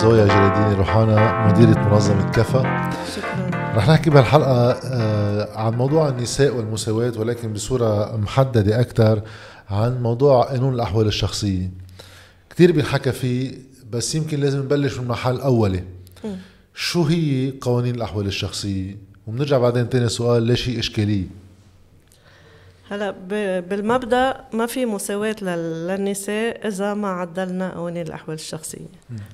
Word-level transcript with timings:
زويا 0.00 0.24
جلاديني 0.24 0.74
روحانا 0.74 1.46
مديرة 1.46 1.88
منظمة 1.88 2.30
كفا. 2.30 2.90
شكرا. 3.16 3.50
رح 3.76 3.88
نحكي 3.88 4.10
بهالحلقة 4.10 4.70
آه، 4.70 5.58
عن 5.58 5.72
موضوع 5.72 6.08
النساء 6.08 6.56
والمساواة 6.56 7.12
ولكن 7.16 7.52
بصورة 7.52 8.16
محددة 8.16 8.80
أكثر 8.80 9.22
عن 9.70 10.02
موضوع 10.02 10.44
قانون 10.44 10.74
الأحوال 10.74 11.06
الشخصية. 11.06 11.70
كثير 12.50 12.72
بينحكى 12.72 13.12
فيه 13.12 13.52
بس 13.92 14.14
يمكن 14.14 14.40
لازم 14.40 14.58
نبلش 14.58 14.98
من 14.98 15.08
محل 15.08 15.40
أولي. 15.40 15.84
شو 16.74 17.02
هي 17.02 17.52
قوانين 17.60 17.94
الأحوال 17.94 18.26
الشخصية؟ 18.26 18.96
وبنرجع 19.26 19.58
بعدين 19.58 19.88
تاني 19.88 20.08
سؤال 20.08 20.42
ليش 20.42 20.68
هي 20.68 20.78
إشكالية؟ 20.78 21.24
هلا 22.90 23.10
بالمبدأ 23.60 24.44
ما 24.52 24.66
في 24.66 24.86
مساواة 24.86 25.36
لل- 25.42 25.86
للنساء 25.88 26.66
إذا 26.68 26.94
ما 26.94 27.08
عدلنا 27.08 27.74
قوانين 27.74 28.06
الأحوال 28.06 28.34
الشخصية 28.34 28.86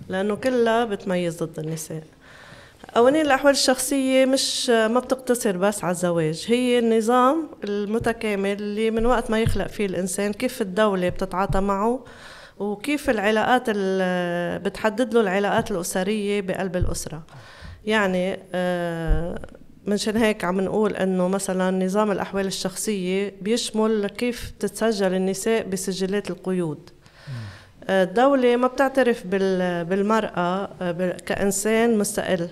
لأنه 0.08 0.34
كلها 0.34 0.84
بتميز 0.84 1.42
ضد 1.42 1.58
النساء. 1.58 2.02
قوانين 2.94 3.26
الأحوال 3.26 3.52
الشخصية 3.52 4.24
مش 4.24 4.70
ما 4.70 5.00
بتقتصر 5.00 5.56
بس 5.56 5.84
على 5.84 5.90
الزواج 5.90 6.44
هي 6.48 6.78
النظام 6.78 7.48
المتكامل 7.64 8.52
اللي 8.52 8.90
من 8.90 9.06
وقت 9.06 9.30
ما 9.30 9.40
يخلق 9.40 9.66
فيه 9.66 9.86
الإنسان 9.86 10.32
كيف 10.32 10.62
الدولة 10.62 11.08
بتتعاطى 11.08 11.60
معه 11.60 12.04
وكيف 12.58 13.10
العلاقات 13.10 13.62
ال- 13.68 14.58
بتحدد 14.58 15.14
له 15.14 15.20
العلاقات 15.20 15.70
الأسرية 15.70 16.40
بقلب 16.40 16.76
الأسرة. 16.76 17.22
يعني 17.84 18.38
آه، 18.54 19.38
منشان 19.86 20.16
هيك 20.16 20.44
عم 20.44 20.60
نقول 20.60 20.96
إنه 20.96 21.28
مثلا 21.28 21.84
نظام 21.86 22.10
الأحوال 22.12 22.46
الشخصية 22.46 23.34
بيشمل 23.42 24.06
كيف 24.06 24.52
تتسجل 24.58 25.14
النساء 25.14 25.66
بسجلات 25.68 26.30
القيود. 26.30 26.90
آه، 27.88 28.04
الدولة 28.04 28.56
ما 28.56 28.66
بتعترف 28.66 29.26
بال- 29.26 29.84
بالمرأة 29.84 30.68
آه، 30.80 31.16
كإنسان 31.26 31.98
مستقل. 31.98 32.48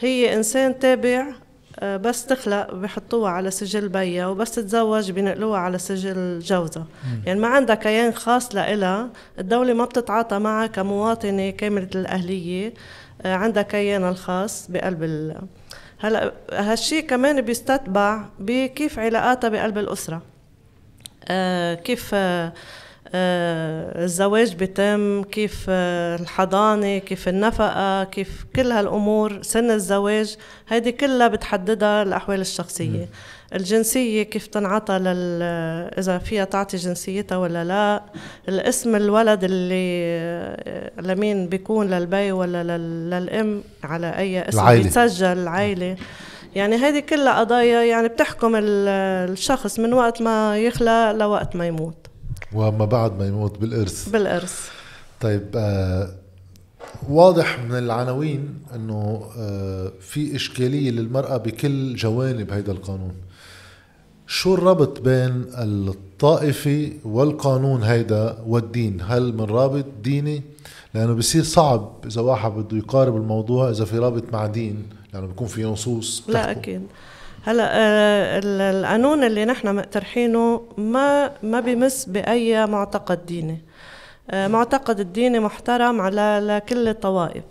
هي 0.00 0.34
إنسان 0.34 0.78
تابع 0.78 1.26
آه، 1.80 1.96
بس 1.96 2.26
تخلق 2.26 2.74
بحطوها 2.74 3.30
على 3.30 3.50
سجل 3.50 3.88
بيها 3.88 4.26
وبس 4.26 4.50
تتزوج 4.50 5.10
بينقلوها 5.10 5.58
على 5.58 5.78
سجل 5.78 6.38
جوزها. 6.38 6.86
يعني 7.26 7.40
ما 7.40 7.48
عندها 7.48 7.74
كيان 7.74 8.12
خاص 8.12 8.54
لإلها. 8.54 9.10
الدولة 9.38 9.72
ما 9.74 9.84
بتتعاطى 9.84 10.38
معها 10.38 10.66
كمواطنة 10.66 11.50
كاملة 11.50 11.88
الأهلية. 11.94 12.74
عندها 13.24 13.62
كيانها 13.62 14.10
الخاص 14.10 14.66
بقلب 14.70 15.02
هلا 16.00 16.32
هالشيء 16.52 17.06
كمان 17.06 17.40
بيستتبع 17.40 18.24
بكيف 18.38 18.98
علاقاتها 18.98 19.48
بقلب 19.48 19.78
الأسرة. 19.78 20.22
آه، 21.28 21.74
كيف 21.74 22.10
آه، 22.14 22.52
آه، 23.14 24.04
الزواج 24.04 24.54
بيتم 24.54 25.22
كيف 25.22 25.66
آه، 25.68 26.16
الحضانة 26.16 26.98
كيف 26.98 27.28
النفقة 27.28 28.04
كيف 28.04 28.44
كل 28.56 28.72
هالأمور 28.72 29.42
سن 29.42 29.70
الزواج 29.70 30.36
هيدي 30.68 30.92
كلها 30.92 31.28
بتحددها 31.28 32.02
الأحوال 32.02 32.40
الشخصية. 32.40 33.08
الجنسية 33.54 34.22
كيف 34.22 34.46
تنعطى 34.46 34.98
لل 34.98 35.42
إذا 35.98 36.18
فيها 36.18 36.44
تعطي 36.44 36.76
جنسيتها 36.76 37.38
ولا 37.38 37.64
لا 37.64 38.02
الاسم 38.48 38.96
الولد 38.96 39.44
اللي 39.44 40.92
لمين 41.02 41.48
بيكون 41.48 41.90
للبي 41.90 42.32
ولا 42.32 42.64
لل- 42.64 43.10
للأم 43.10 43.62
على 43.84 44.16
أي 44.16 44.48
اسم 44.48 44.58
العائلة. 44.58 44.82
بيتسجل 44.82 45.26
العائلة. 45.26 45.96
يعني 46.54 46.76
هذه 46.76 46.98
كلها 47.00 47.40
قضايا 47.40 47.82
يعني 47.82 48.08
بتحكم 48.08 48.56
ال- 48.56 48.88
الشخص 49.32 49.78
من 49.78 49.92
وقت 49.92 50.22
ما 50.22 50.58
يخلق 50.58 51.12
لوقت 51.12 51.56
ما 51.56 51.66
يموت. 51.66 52.06
وما 52.54 52.84
بعد 52.84 53.18
ما 53.18 53.26
يموت 53.26 53.58
بالإرث. 53.58 54.08
بالإرث. 54.08 54.68
طيب 55.20 55.46
آه 55.56 56.08
واضح 57.08 57.58
من 57.70 57.78
العناوين 57.78 58.54
إنه 58.74 59.22
آه 59.38 59.92
في 60.00 60.36
إشكالية 60.36 60.90
للمرأة 60.90 61.36
بكل 61.36 61.94
جوانب 61.94 62.50
هيدا 62.52 62.72
القانون. 62.72 63.12
شو 64.26 64.54
الربط 64.54 65.00
بين 65.00 65.44
الطائفي 65.58 66.92
والقانون 67.04 67.82
هيدا 67.82 68.38
والدين؟ 68.46 68.98
هل 69.06 69.32
من 69.34 69.40
رابط 69.44 69.84
ديني؟ 70.02 70.42
لأنه 70.94 71.14
بصير 71.14 71.42
صعب 71.42 71.92
إذا 72.06 72.20
واحد 72.20 72.50
بده 72.52 72.76
يقارب 72.78 73.16
الموضوع 73.16 73.70
إذا 73.70 73.84
في 73.84 73.98
رابط 73.98 74.22
مع 74.32 74.46
دين 74.46 74.82
لأنه 75.14 75.26
بيكون 75.26 75.46
في 75.46 75.64
نصوص 75.64 76.22
لا. 76.28 76.50
أكيد. 76.50 76.82
هلأ 77.42 77.64
آه، 77.72 78.38
ال- 78.38 78.60
القانون 78.76 79.24
اللي 79.24 79.44
نحن 79.44 79.74
مقترحينه 79.76 80.60
ما 80.78 81.30
ما 81.42 81.60
بيمس 81.60 82.04
بأي 82.04 82.66
معتقد 82.66 83.26
ديني. 83.26 83.58
معتقد 84.34 85.00
الديني 85.00 85.40
محترم 85.40 86.00
على 86.00 86.40
لكل 86.42 86.88
الطوائف. 86.88 87.44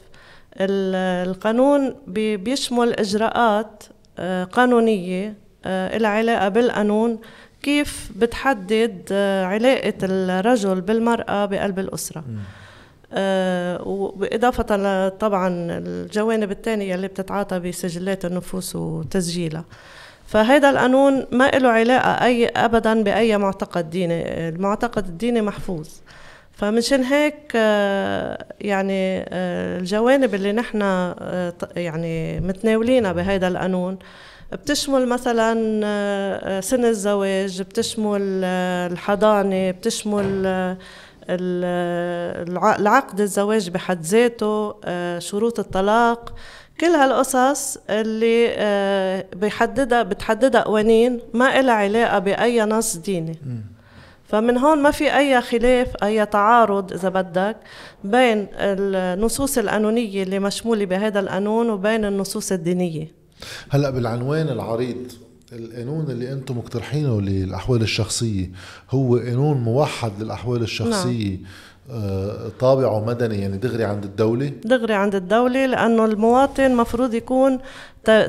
ال- 0.59 1.27
القانون 1.29 1.95
بي- 2.07 2.37
بيشمل 2.37 2.93
إجراءات 2.93 3.83
آه، 4.19 4.43
قانونية 4.43 5.33
آه، 5.65 5.97
لها 5.97 6.09
علاقة 6.09 6.47
بالقانون 6.49 7.19
كيف 7.63 8.11
بتحدد 8.15 9.01
آه، 9.11 9.45
علاقة 9.45 9.93
الرجل 10.03 10.81
بالمرأة 10.81 11.45
بقلب 11.45 11.79
الأسرة. 11.79 12.23
آه، 13.13 13.81
وإضافة 13.87 15.09
طبعا 15.09 15.47
الجوانب 15.71 16.51
الثانية 16.51 16.95
اللي 16.95 17.07
بتتعاطى 17.07 17.59
بسجلات 17.59 18.25
النفوس 18.25 18.75
وتسجيلها. 18.75 19.63
فهذا 20.27 20.69
القانون 20.69 21.25
ما 21.31 21.49
له 21.49 21.69
علاقة 21.69 22.25
أي 22.25 22.47
أبدا 22.47 23.03
بأي 23.03 23.37
معتقد 23.37 23.89
ديني. 23.89 24.49
المعتقد 24.49 25.05
الديني 25.07 25.41
محفوظ. 25.41 25.87
فمنشان 26.59 27.03
هيك 27.03 27.51
آه، 27.55 28.45
يعني 28.61 29.25
آه، 29.29 29.79
الجوانب 29.79 30.35
اللي 30.35 30.51
نحن 30.51 30.79
آه، 30.81 31.53
يعني 31.75 32.39
متناولينها 32.39 33.11
بهذا 33.11 33.47
القانون 33.47 33.97
بتشمل 34.51 35.07
مثلا 35.07 35.53
سن 36.61 36.85
الزواج 36.85 37.61
بتشمل 37.61 38.21
الحضانة 38.91 39.71
بتشمل 39.71 40.25
ال- 41.29 42.47
الع- 42.49 42.75
العقد 42.75 43.21
الزواج 43.21 43.69
بحد 43.69 44.01
ذاته 44.01 44.75
شروط 45.19 45.59
الطلاق 45.59 46.33
كل 46.79 46.85
هالقصص 46.87 47.77
اللي 47.89 48.47
بيحددها 49.35 50.03
بتحددها 50.03 50.61
قوانين 50.61 51.19
ما 51.33 51.59
إلها 51.59 51.73
علاقة 51.73 52.19
بأي 52.19 52.61
نص 52.61 52.95
ديني. 52.97 53.39
فمن 54.29 54.57
هون 54.57 54.81
ما 54.81 54.91
في 54.91 55.17
أي 55.17 55.41
خلاف 55.41 55.87
أي 56.03 56.25
تعارض 56.25 56.93
إذا 56.93 57.09
بدك 57.09 57.57
بين 58.03 58.47
النصوص 58.53 59.57
القانونية 59.57 60.23
اللي 60.23 60.39
مشمولة 60.39 60.85
بهذا 60.85 61.19
القانون 61.19 61.69
وبين 61.69 62.05
النصوص 62.05 62.51
الدينية. 62.51 63.11
هلأ 63.69 63.89
بالعنوان 63.89 64.49
العريض 64.49 65.11
القانون 65.53 66.11
اللي 66.11 66.33
أنتم 66.33 66.57
مقترحينه 66.57 67.21
للأحوال 67.21 67.81
الشخصية 67.81 68.51
هو 68.91 69.17
قانون 69.17 69.57
موحد 69.57 70.11
للأحوال 70.19 70.61
الشخصية. 70.61 71.33
آه 71.33 71.39
طابعه 72.59 73.05
مدني 73.05 73.41
يعني 73.41 73.57
دغري 73.57 73.83
عند 73.83 74.03
الدولة؟ 74.03 74.51
دغري 74.63 74.93
عند 74.93 75.15
الدولة 75.15 75.65
لأنه 75.65 76.05
المواطن 76.05 76.75
مفروض 76.75 77.13
يكون 77.13 77.59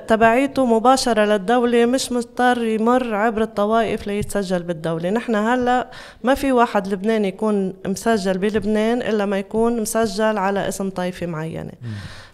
تبعيته 0.08 0.66
مباشرة 0.66 1.24
للدولة 1.24 1.86
مش 1.86 2.12
مضطر 2.12 2.62
يمر 2.64 3.14
عبر 3.14 3.42
الطوائف 3.42 4.06
ليتسجل 4.06 4.62
بالدولة. 4.62 5.10
نحن 5.10 5.34
هلأ 5.34 5.86
ما 6.24 6.34
في 6.34 6.52
واحد 6.52 6.88
لبناني 6.88 7.28
يكون 7.28 7.74
مسجل 7.86 8.38
بلبنان 8.38 9.02
إلا 9.02 9.26
ما 9.26 9.38
يكون 9.38 9.80
مسجل 9.80 10.38
على 10.38 10.68
اسم 10.68 10.90
طائفة 10.90 11.26
معينة. 11.26 11.72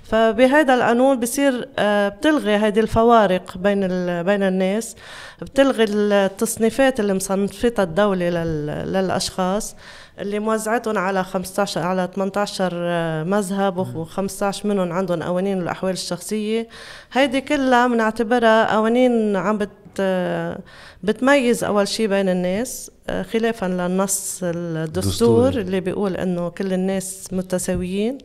فبهذا 0.02 0.74
القانون 0.74 1.20
بصير 1.20 1.68
آه، 1.78 2.08
بتلغي 2.08 2.56
هذه 2.56 2.80
الفوارق 2.80 3.58
بين 3.58 3.80
بين 4.22 4.42
الناس 4.42 4.96
بتلغي 5.42 5.84
التصنيفات 5.88 7.00
اللي 7.00 7.14
مصنفتها 7.14 7.82
الدولة 7.82 8.28
لل- 8.30 8.92
للأشخاص. 8.92 9.76
اللي 10.18 10.38
موزعتهم 10.38 10.98
على 10.98 11.24
15 11.24 11.80
على 11.80 12.08
18 12.14 12.70
آه، 12.74 13.24
مذهب 13.24 14.06
و15 14.06 14.66
منهم 14.66 14.92
عندهم 14.92 15.22
قوانين 15.22 15.62
الأحوال 15.62 15.92
الشخصية. 15.92 16.68
هيدي 17.12 17.40
كلها 17.40 17.86
بنعتبرها 17.86 18.74
قوانين 18.74 19.36
عم 19.36 19.58
بت 19.58 19.70
آه، 20.00 20.58
بتميز 21.02 21.64
أول 21.64 21.88
شيء 21.88 22.06
بين 22.06 22.28
الناس 22.28 22.90
آه، 23.08 23.22
خلافا 23.22 23.66
للنص 23.66 24.40
الدستور. 24.42 25.48
اللي 25.48 25.80
بيقول 25.80 26.16
إنه 26.16 26.48
كل 26.48 26.72
الناس 26.72 27.28
متساويين. 27.32 28.18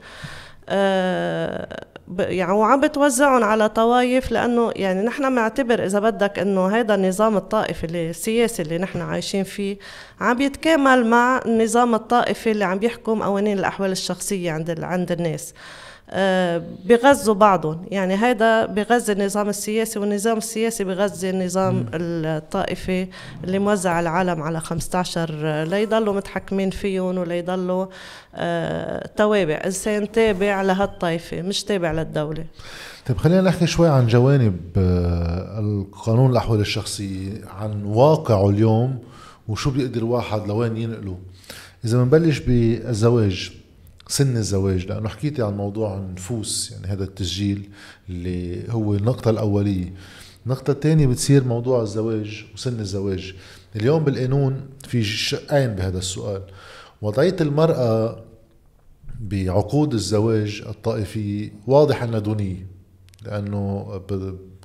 يعني 2.20 2.52
وعم 2.52 2.82
بتوزعهم 2.82 3.44
على 3.44 3.70
طوائف 3.70 4.32
لأنه 4.32 4.72
يعني 4.76 5.02
نحن 5.02 5.30
بنعتبر 5.30 5.86
إذا 5.86 6.00
بدك 6.00 6.40
إنه 6.40 6.68
هذا 6.68 6.96
النظام 6.96 7.38
الطائفي 7.38 7.86
السياسي 7.86 8.62
اللي 8.62 8.78
نحن 8.78 9.02
عايشين 9.02 9.44
فيه 9.44 9.78
عم 10.22 10.42
يتكامل 10.42 11.06
مع 11.08 11.42
النظام 11.46 11.96
الطائفي 11.96 12.52
اللي 12.52 12.66
عم 12.66 12.80
بيحكم 12.80 13.24
قوانين 13.24 13.60
الأحوال 13.60 13.92
الشخصية 13.92 14.52
عند 14.52 14.84
عند 14.84 15.12
الناس. 15.12 15.54
بغزوا 16.86 17.34
بعضهم. 17.34 17.86
يعني 17.92 18.14
هذا 18.16 18.66
بغزي 18.66 19.14
النظام 19.14 19.50
السياسي 19.50 20.00
والنظام 20.00 20.38
السياسي 20.38 20.84
بغزي 20.84 21.30
النظام 21.30 21.86
الطائفي 21.94 23.08
اللي 23.44 23.60
موزع 23.60 24.00
العالم 24.00 24.44
على 24.44 24.60
15 24.60 25.64
ليضلوا 25.64 26.14
متحكمين 26.14 26.70
فيهم 26.70 27.18
وليضلوا 27.18 27.86
آه، 28.36 29.10
توابع. 29.18 29.62
إنسان 29.66 30.12
تابع 30.12 30.62
لهالطائفة 30.62 31.42
مش 31.42 31.64
تابع 31.64 31.92
للدولة. 31.92 32.46
طيب 33.08 33.18
خلينا 33.18 33.42
نحكي 33.42 33.68
شوي 33.68 33.90
عن 33.90 34.08
جوانب 34.08 34.60
آه، 34.78 35.60
القانون 35.60 36.32
الأحوال 36.32 36.60
الشخصيه 36.60 37.30
عن 37.60 37.84
واقعه 37.84 38.50
اليوم 38.50 39.00
وشو 39.48 39.72
بيقدر 39.72 40.06
واحد 40.06 40.48
لوين 40.48 40.78
ينقله. 40.78 41.18
إذا 41.86 42.04
بنبلش 42.04 42.40
بالزواج. 42.40 43.61
سن 44.12 44.38
الزواج 44.38 44.86
لأنه 44.86 45.10
حكيتي 45.10 45.42
عن 45.42 45.58
موضوع 45.58 45.98
النفوس 45.98 46.72
يعني 46.72 46.88
هذا 46.88 47.04
التسجيل 47.04 47.70
اللي 48.10 48.70
هو 48.70 48.94
النقطة 48.94 49.30
الأولية. 49.30 49.94
النقطة 50.46 50.72
الثانية 50.72 51.08
بتصير 51.08 51.44
موضوع 51.44 51.82
الزواج 51.82 52.46
وسن 52.54 52.80
الزواج. 52.80 53.34
اليوم 53.76 54.04
بالقانون 54.04 54.70
في 54.88 55.04
شقين 55.04 55.68
بهذا 55.68 55.98
السؤال. 55.98 56.42
وضعية 57.02 57.36
المرأة 57.42 58.24
بعقود 59.22 59.94
الزواج 59.94 60.64
الطائفية 60.70 61.54
واضح 61.68 62.04
أنها 62.04 62.20
دونية 62.20 62.68
لأنه 63.26 64.02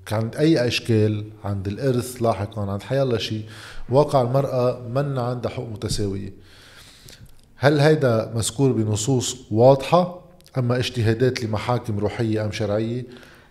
كان 0.06 0.28
أي 0.28 0.66
أشكال 0.66 1.24
عند 1.44 1.68
الإرث 1.68 2.22
لاحقا 2.22 2.62
عند 2.62 2.82
حيالله 2.82 3.18
شيء 3.18 3.44
واقع 3.88 4.22
المرأة 4.22 4.88
من 4.88 5.18
عندها 5.18 5.50
حقوق 5.50 5.68
متساوية. 5.68 6.32
هل 7.56 7.80
هيدا 7.80 8.32
مذكور 8.34 8.72
بنصوص 8.72 9.36
واضحة 9.50 10.20
أما 10.58 10.76
اجتهادات 10.78 11.44
لمحاكم 11.44 11.98
روحية 11.98 12.44
أم 12.44 12.52
شرعية؟ 12.52 13.04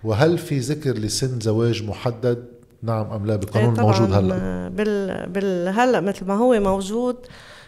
وهل 0.04 0.38
في 0.38 0.60
ذكر 0.60 0.92
لسن 0.92 1.40
زواج 1.40 1.84
محدد؟ 1.84 2.46
نعم 2.84 3.12
أم 3.12 3.26
لا 3.26 3.36
بالقانون 3.36 3.74
إيه 3.74 3.80
الموجود 3.80 4.14
هلأ. 4.14 4.68
بال... 4.70 5.30
بال... 5.30 5.68
هلأ 5.68 6.02
مثل 6.02 6.26
ما 6.26 6.34
هو 6.34 6.60
موجود 6.60 7.16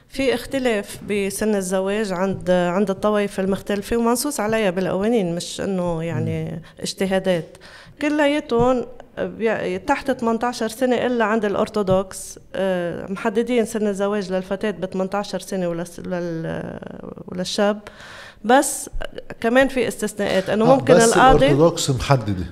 في 0.10 0.34
اختلاف 0.34 1.00
بسن 1.10 1.56
الزواج 1.56 2.12
عند 2.12 2.52
عند 2.52 2.90
الطوائف 2.90 3.40
المختلفة 3.40 3.98
ومنصوص 3.98 4.40
عليها 4.40 4.70
بالقوانين 4.70 5.36
مش 5.36 5.62
إنه 5.62 6.04
يعني 6.04 6.62
اجتهادات. 6.80 7.58
كلياتهم 8.02 8.86
تحت 9.88 10.12
18 10.12 10.68
سنة 10.68 10.96
إلا 10.96 11.26
عند 11.26 11.46
الأرثوذكس 11.46 12.40
آه، 12.56 13.12
محددين 13.12 13.66
سن 13.66 13.88
الزواج 13.88 14.32
للفتاة 14.32 14.72
ب 14.72 14.86
18 14.86 15.40
سنة 15.40 15.86
وللشاب. 17.28 17.80
بس 18.44 18.90
كمان 19.40 19.68
في 19.68 19.88
استثناءات 19.88 20.50
إنه 20.50 20.66
ممكن 20.66 20.94
بس 20.94 21.04
القاضي 21.04 21.46
الأرثوذكس 21.46 21.90
محددة. 21.90 22.46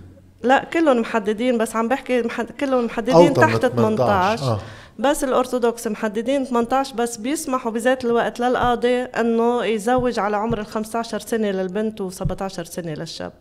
لا 0.44 0.64
كلهم 0.74 1.00
محددين 1.00 1.58
بس 1.58 1.76
عم 1.76 1.88
بحكي 1.88 2.22
محد... 2.22 2.52
كلهم 2.52 2.86
محددين 2.86 3.34
تحت 3.34 3.66
18 3.66 4.44
آه. 4.44 4.60
بس 5.00 5.24
الأرثوذكس 5.24 5.88
محددين 5.88 6.46
18 6.46 6.96
بس 6.96 7.18
بيسمحوا 7.18 7.72
بذات 7.72 8.06
الوقت 8.06 8.40
للقاضي 8.40 9.02
إنه 9.02 9.66
يزوج 9.66 10.20
على 10.20 10.38
عمر 10.38 10.60
ال 10.60 10.66
15 10.66 11.20
سنة 11.20 11.52
للبنت 11.52 12.02
و17 12.02 12.48
سنة 12.48 12.94
للشاب. 12.94 13.32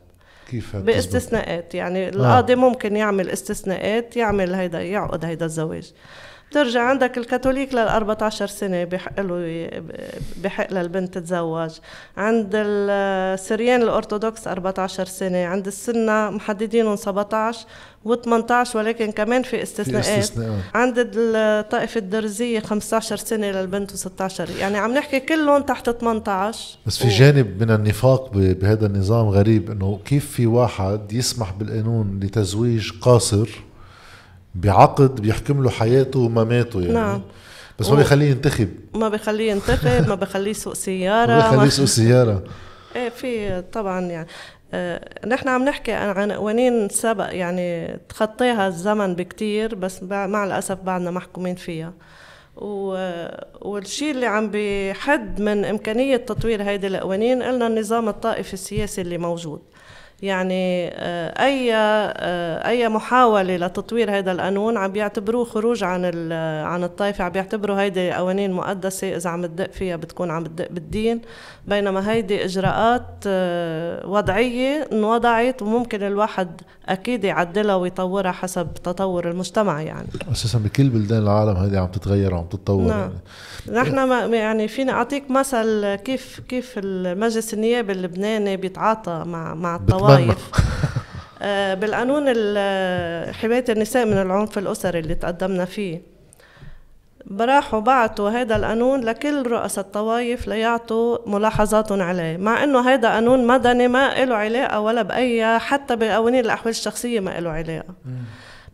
كيف 0.50 0.76
باستثناءات 0.76 1.74
يعني 1.74 2.08
القاضي 2.08 2.52
آه. 2.52 2.56
ممكن 2.56 2.96
يعمل 2.96 3.30
استثناءات 3.30 4.16
يعمل 4.16 4.54
هيدا 4.54 4.82
يعقد 4.82 5.24
هيدا 5.24 5.46
الزواج 5.46 5.92
بترجع 6.54 6.82
عندك 6.82 7.18
الكاثوليك 7.18 7.74
لل 7.74 7.78
14 7.78 8.46
سنة 8.46 8.84
بحق 8.84 9.20
له 9.20 9.70
بحق 10.44 10.72
للبنت 10.72 11.14
تتزوج. 11.18 11.70
عند 12.16 12.50
السريان 12.54 13.82
الأرثوذكس 13.82 14.48
14 14.48 15.04
سنة 15.04 15.44
عند 15.44 15.66
السنة 15.66 16.30
محددينهم 16.30 16.96
17 16.96 17.66
و18 18.06 18.74
ولكن 18.74 19.12
كمان 19.12 19.42
في 19.42 19.62
استثناءات. 19.62 20.30
عند 20.74 21.10
الطائفة 21.14 21.98
الدرزية 21.98 22.60
15 22.60 23.16
سنة 23.16 23.50
للبنت 23.50 23.90
و16 23.92 24.50
يعني 24.60 24.78
عم 24.78 24.94
نحكي 24.94 25.20
كلهم 25.20 25.62
تحت 25.62 25.90
18 25.90 26.78
بس 26.86 26.98
في 26.98 27.08
جانب 27.08 27.62
من 27.62 27.70
النفاق 27.70 28.30
بهذا 28.34 28.86
النظام 28.86 29.28
غريب 29.28 29.70
إنه 29.70 30.00
كيف 30.04 30.30
في 30.30 30.46
واحد 30.46 31.12
يسمح 31.12 31.52
بالقانون 31.52 32.20
لتزويج 32.22 32.90
قاصر 33.00 33.48
بعقد 34.54 35.20
بيحكم 35.20 35.62
له 35.62 35.70
حياته 35.70 36.20
ومماته 36.20 36.80
يعني. 36.80 36.92
نعم. 36.92 37.22
بس 37.78 37.90
ما 37.90 37.96
بيخليه 37.96 38.30
ينتخب. 38.30 38.68
ما 38.94 39.08
بيخليه 39.08 39.50
ينتخب 39.50 40.08
ما 40.08 40.14
بيخليه 40.14 40.50
يسوق 40.50 40.74
سيارة 40.74 41.32
ما 41.32 41.50
بيخليه 41.50 41.66
يسوق 41.66 41.86
سيارة. 41.86 42.44
إيه 42.96 43.08
في 43.08 43.62
طبعا 43.72 44.00
يعني. 44.00 44.28
آه 44.74 45.26
نحن 45.26 45.48
عم 45.48 45.64
نحكي 45.64 45.92
عن 45.92 46.32
قوانين 46.32 46.88
سبق 46.88 47.28
يعني 47.30 47.98
تخطيها 48.08 48.68
الزمن 48.68 49.14
بكتير 49.14 49.74
بس 49.74 50.02
مع 50.02 50.44
الأسف 50.44 50.78
بعدنا 50.82 51.10
محكومين 51.10 51.54
فيها. 51.54 51.92
والشيء 52.56 54.10
اللي 54.10 54.26
عم 54.26 54.50
بحد 54.52 55.40
من 55.40 55.64
إمكانية 55.64 56.16
تطوير 56.16 56.62
هيدي 56.62 56.86
القوانين 56.86 57.42
قلنا 57.42 57.66
النظام 57.66 58.08
الطائفي 58.08 58.54
السياسي 58.54 59.00
اللي 59.00 59.18
موجود. 59.18 59.62
يعني 60.22 60.88
آه، 60.88 61.44
أي 61.44 61.74
آه، 61.74 62.68
أي 62.68 62.88
محاولة 62.88 63.56
لتطوير 63.56 64.18
هذا 64.18 64.32
القانون 64.32 64.76
عم 64.76 64.92
بيعتبروه 64.92 65.44
خروج 65.44 65.84
عن 65.84 66.04
عن 66.64 66.84
الطائفة 66.84 67.24
عم 67.24 67.30
بيعتبروا 67.30 67.80
هيدي 67.80 68.12
قوانين 68.12 68.52
مقدسة 68.52 69.16
إذا 69.16 69.30
عم 69.30 69.46
تدق 69.46 69.70
فيها 69.70 69.96
بتكون 69.96 70.30
عم 70.30 70.44
تدق 70.44 70.68
بالدين 70.70 71.20
بينما 71.68 72.10
هيدي 72.10 72.44
إجراءات 72.44 73.06
آه، 73.26 74.06
وضعية 74.06 74.88
انوضعت 74.92 75.62
وممكن 75.62 76.02
الواحد 76.02 76.60
أكيد 76.86 77.24
يعدلها 77.24 77.74
ويطورها 77.74 78.32
حسب 78.32 78.74
تطور 78.74 79.30
المجتمع 79.30 79.82
يعني 79.82 80.06
أساسا 80.32 80.58
بكل 80.58 80.88
بلدان 80.88 81.22
العالم 81.22 81.56
هيدي 81.56 81.76
عم 81.78 81.86
تتغير 81.86 82.34
وعم 82.34 82.44
تتطور 82.44 82.88
نعم. 82.88 83.10
يعني. 83.68 83.80
نحن 83.80 84.04
ما 84.04 84.26
يعني 84.26 84.68
فيني 84.68 84.90
أعطيك 84.90 85.30
مثل 85.30 85.94
كيف 85.94 86.40
كيف 86.48 86.74
المجلس 86.78 87.54
النيابي 87.54 87.92
اللبناني 87.92 88.56
بيتعاطى 88.56 89.24
مع 89.26 89.54
مع 89.54 89.76
الطوائف 89.76 90.03
آه، 91.42 91.74
بالقانون 91.74 92.22
حماية 93.34 93.64
النساء 93.68 94.06
من 94.06 94.12
العنف 94.12 94.58
الأسري 94.58 94.98
اللي 94.98 95.14
تقدمنا 95.14 95.64
فيه. 95.64 96.14
براحوا 97.26 97.80
بعتوا 97.80 98.30
هذا 98.30 98.56
القانون 98.56 99.00
لكل 99.00 99.46
رؤساء 99.46 99.84
الطوائف 99.84 100.48
ليعطوا 100.48 101.18
ملاحظاتهم 101.26 102.02
عليه 102.02 102.36
مع 102.36 102.64
إنه 102.64 102.88
هذا 102.88 103.08
قانون 103.10 103.46
مدني 103.46 103.88
ما 103.88 104.24
له 104.24 104.34
علاقة 104.34 104.80
ولا 104.80 105.02
بأي 105.02 105.58
حتى 105.58 105.96
بقوانين 105.96 106.44
الأحوال 106.44 106.70
الشخصية 106.70 107.20
ما 107.20 107.40
له 107.40 107.50
علاقة. 107.50 107.94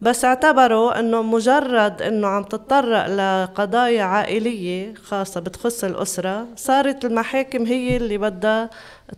بس 0.03 0.25
اعتبروا 0.25 1.01
إنه 1.01 1.23
مجرد 1.23 2.03
إنه 2.03 2.29
عم 2.29 2.43
تتطرق 2.43 3.07
لقضايا 3.07 4.03
عائلية 4.03 4.95
خاصة 4.95 5.41
بتخص 5.41 5.85
الأسرة 5.85 6.47
صارت 6.57 7.05
المحاكم 7.05 7.67
هي 7.67 7.97
اللي 7.97 8.19
بدها 8.19 8.71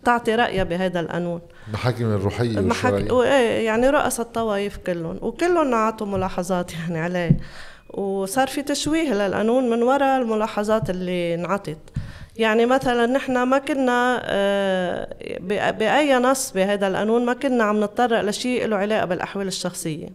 تعطي 0.05 0.35
رأيها 0.35 0.63
بهذا 0.63 0.99
القانون. 0.99 1.41
المحاكم 1.67 2.05
الروحية 2.05 2.59
المحاكم 2.59 3.15
إيه، 3.21 3.65
يعني 3.65 3.89
رؤساء 3.89 4.25
الطوائف 4.25 4.77
كلهم 4.77 5.19
وكلهم 5.21 5.73
اعطوا 5.73 6.07
ملاحظات 6.07 6.73
يعني 6.73 6.99
عليه. 6.99 7.37
وصار 7.89 8.47
في 8.47 8.61
تشويه 8.61 9.13
للقانون 9.13 9.69
من 9.69 9.83
وراء 9.83 10.21
الملاحظات 10.21 10.89
اللي 10.89 11.35
انعطت. 11.35 11.77
يعني 12.37 12.65
مثلا 12.65 13.05
نحن 13.05 13.43
ما 13.43 13.57
كنا 13.57 14.21
آه، 14.25 15.07
بأي 15.71 16.17
نص 16.17 16.51
بهذا 16.51 16.87
القانون 16.87 17.25
ما 17.25 17.33
كنا 17.33 17.63
عم 17.63 17.83
نتطرق 17.83 18.21
لشيء 18.21 18.67
له 18.67 18.75
علاقة 18.75 19.05
بالأحوال 19.05 19.47
الشخصية. 19.47 20.07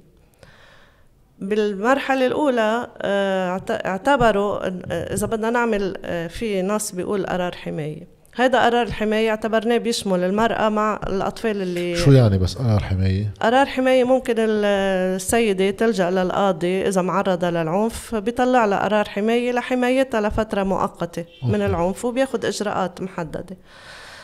بالمرحلة 1.38 2.26
الأولى 2.26 2.88
آه، 3.02 3.60
اعتبروا 3.70 4.66
آه، 4.66 5.14
إذا 5.14 5.26
بدنا 5.26 5.50
نعمل 5.50 5.96
في 6.30 6.62
نص 6.62 6.92
بيقول 6.92 7.26
قرار 7.26 7.52
حماية. 7.52 8.17
هذا 8.38 8.64
قرار 8.64 8.82
الحماية 8.82 9.30
اعتبرناه 9.30 9.76
بيشمل 9.76 10.24
المرأة 10.24 10.68
مع 10.68 11.00
الأطفال 11.06 11.62
اللي 11.62 11.96
شو 11.96 12.12
يعني 12.12 12.38
بس 12.38 12.54
قرار 12.54 12.80
حماية؟ 12.80 13.30
قرار 13.40 13.66
حماية 13.66 14.04
ممكن 14.04 14.34
السيدة 14.38 15.70
تلجأ 15.70 16.10
للقاضي 16.10 16.88
إذا 16.88 17.02
معرضة 17.02 17.50
للعنف 17.50 18.14
بيطلع 18.14 18.64
لها 18.64 18.84
قرار 18.84 19.08
حماية 19.08 19.52
لحمايتها 19.52 20.20
لفترة 20.20 20.62
مؤقتة 20.62 21.24
أوكي. 21.42 21.52
من 21.52 21.62
العنف 21.62 22.04
وبياخد 22.04 22.44
إجراءات 22.44 23.00
محددة 23.00 23.56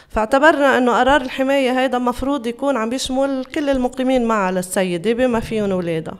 فاعتبرنا 0.08 0.78
إنه 0.78 0.98
قرار 0.98 1.20
الحماية 1.20 1.84
هذا 1.84 1.98
مفروض 1.98 2.46
يكون 2.46 2.76
عم 2.76 2.90
بيشمل 2.90 3.44
كل 3.54 3.70
المقيمين 3.70 4.24
معها 4.24 4.52
للسيدة 4.52 5.12
بما 5.12 5.40
فيهم 5.40 5.70
اولادها 5.70 6.14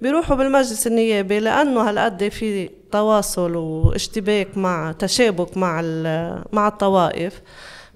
بيروحوا 0.00 0.36
بالمجلس 0.36 0.86
النيابي 0.86 1.40
لأنه 1.40 1.80
هالقد 1.88 2.28
في 2.28 2.70
تواصل 2.92 3.56
واشتباك 3.56 4.58
مع 4.58 4.94
تشابك 4.98 5.56
مع 5.56 5.82
مع 6.52 6.68
الطوائف. 6.68 7.40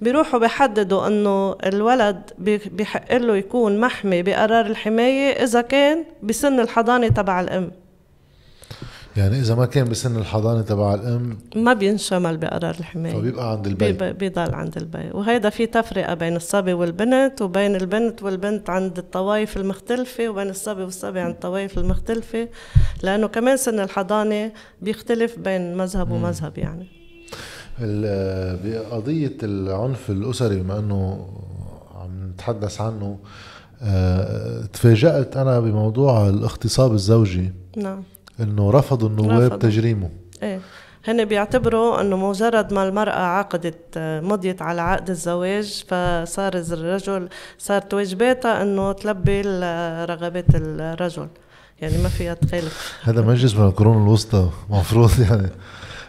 بيروحوا 0.01 0.41
بيحددوا 0.41 1.07
إنه 1.07 1.57
الولد 1.67 2.31
بحق 2.73 3.17
له 3.17 3.37
يكون 3.37 3.81
محمي 3.81 4.23
بقرار 4.23 4.67
الحماية 4.67 5.45
إذا 5.45 5.61
كان 5.61 6.05
بسن 6.23 6.61
الحضانة 6.61 7.09
تبع 7.09 7.41
الأم. 7.41 7.71
يعني 9.19 9.39
إذا 9.41 9.55
ما 9.55 9.67
كان 9.67 9.89
بسن 9.89 10.17
الحضانة 10.17 10.63
تبع 10.63 10.95
الأم 10.95 11.39
ما 11.57 11.73
بينشمل 11.73 12.37
بقرار 12.37 12.77
الحماية. 12.81 13.13
فبيبقى 13.13 13.51
عند 13.53 13.67
البي. 13.67 14.13
بيضل 14.13 14.55
عند 14.55 14.77
البي. 14.77 15.11
وهيدا 15.13 15.51
في 15.51 15.67
تفرقة 15.67 16.15
بين 16.15 16.37
الصبي 16.37 16.73
والبنت 16.73 17.43
وبين 17.43 17.77
البنت 17.77 18.23
والبنت 18.23 18.71
عند 18.71 18.99
الطوائف 18.99 19.57
المختلفة 19.57 20.29
وبين 20.29 20.51
الصبي 20.51 20.83
والصبي 20.83 21.21
عند 21.21 21.35
الطوائف 21.35 21.79
المختلفة. 21.79 22.49
لأنه 23.03 23.27
كمان 23.27 23.57
سن 23.57 23.81
الحضانة 23.81 24.53
بيختلف 24.83 25.39
بين 25.39 25.77
مذهب 25.77 26.11
ومذهب 26.11 26.59
يعني. 26.59 26.87
بقضية 28.65 29.37
العنف 29.43 30.11
الأسري 30.11 30.57
بما 30.57 30.79
إنه 30.79 31.27
عم 31.95 32.31
نتحدث 32.31 32.81
عنه 32.81 33.19
أه 33.83 34.67
تفاجأت 34.73 35.37
أنا 35.37 35.61
بموضوع 35.61 36.29
الاغتصاب 36.29 36.93
الزوجي. 36.93 37.53
نعم. 37.77 38.03
إنه 38.41 38.71
رفضوا 38.71 39.09
النواب 39.09 39.53
رفضوا. 39.53 39.59
تجريمه. 39.71 40.11
إيه. 40.43 40.61
هن 41.05 41.25
بيعتبروا 41.25 42.01
إنه 42.01 42.17
مجرد 42.17 42.73
ما 42.73 42.89
المرأة 42.89 43.13
عقدت 43.21 43.99
مضيت 43.99 44.63
على 44.63 44.81
عقد 44.81 45.11
الزواج 45.11 45.85
فصار 45.89 46.55
الرجل 46.55 47.29
صارت 47.59 47.95
واجباتها 47.95 48.63
إنه 48.63 48.93
تلبي 48.93 49.41
رغبات 50.05 50.45
الرجل. 50.55 51.29
يعني 51.81 52.03
ما 52.03 52.09
فيها 52.09 52.35
تخالف 52.35 52.99
هذا 53.03 53.21
مجلس 53.23 53.55
من 53.55 53.65
القرون 53.67 54.03
الوسطى 54.03 54.51
مفروض 54.71 55.11
يعني. 55.31 55.49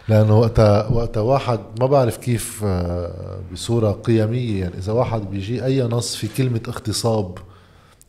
لأنه 0.08 0.38
وقتها 0.38 0.88
وقتها 0.88 1.20
واحد 1.20 1.60
ما 1.80 1.86
بعرف 1.86 2.16
كيف 2.16 2.60
آه، 2.64 3.40
بصورة 3.52 3.92
قيمية 3.92 4.60
يعني. 4.60 4.78
إذا 4.78 4.92
واحد 4.92 5.30
بيجي 5.30 5.64
أي 5.64 5.82
نص 5.82 6.16
في 6.16 6.28
كلمة 6.28 6.60
اغتصاب 6.68 7.38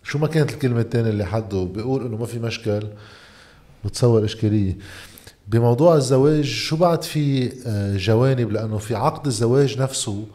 شو 0.04 0.20
ما 0.20 0.28
كانت 0.28 0.54
الكلمة 0.54 0.82
الثانية 0.82 1.10
اللي 1.10 1.25
حده؟ 1.25 1.63
بيقول 1.63 2.06
إنه 2.06 2.18
ما 2.18 2.25
في 2.25 2.40
مشكل. 2.40 2.84
بتصور 3.86 4.26
إشكالية. 4.26 4.78
بموضوع 5.48 5.96
الزواج 5.96 6.46
شو 6.46 6.76
بعد 6.76 7.04
في 7.04 7.52
آه، 7.68 7.98
جوانب؟ 7.98 8.52
لأنه 8.52 8.78
في 8.78 8.96
عقد 8.96 9.26
الزواج 9.26 9.80
نفسه 9.82 10.26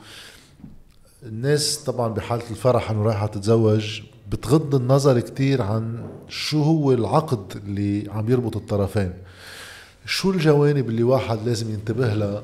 الناس 1.22 1.76
طبعا 1.78 2.08
بحالة 2.08 2.50
الفرح 2.50 2.90
إنه 2.90 3.02
رايحة 3.02 3.26
تتزوج 3.26 4.00
بتغض 4.30 4.74
النظر 4.74 5.20
كتير 5.20 5.62
عن 5.62 6.08
شو 6.28 6.62
هو 6.62 6.92
العقد 6.92 7.56
اللي 7.56 8.10
عم 8.10 8.30
يربط 8.30 8.56
الطرفين. 8.56 9.12
شو 10.06 10.30
الجوانب 10.30 10.88
اللي 10.88 11.02
واحد 11.02 11.38
لازم 11.46 11.70
ينتبه 11.70 12.14
لها؟ 12.14 12.42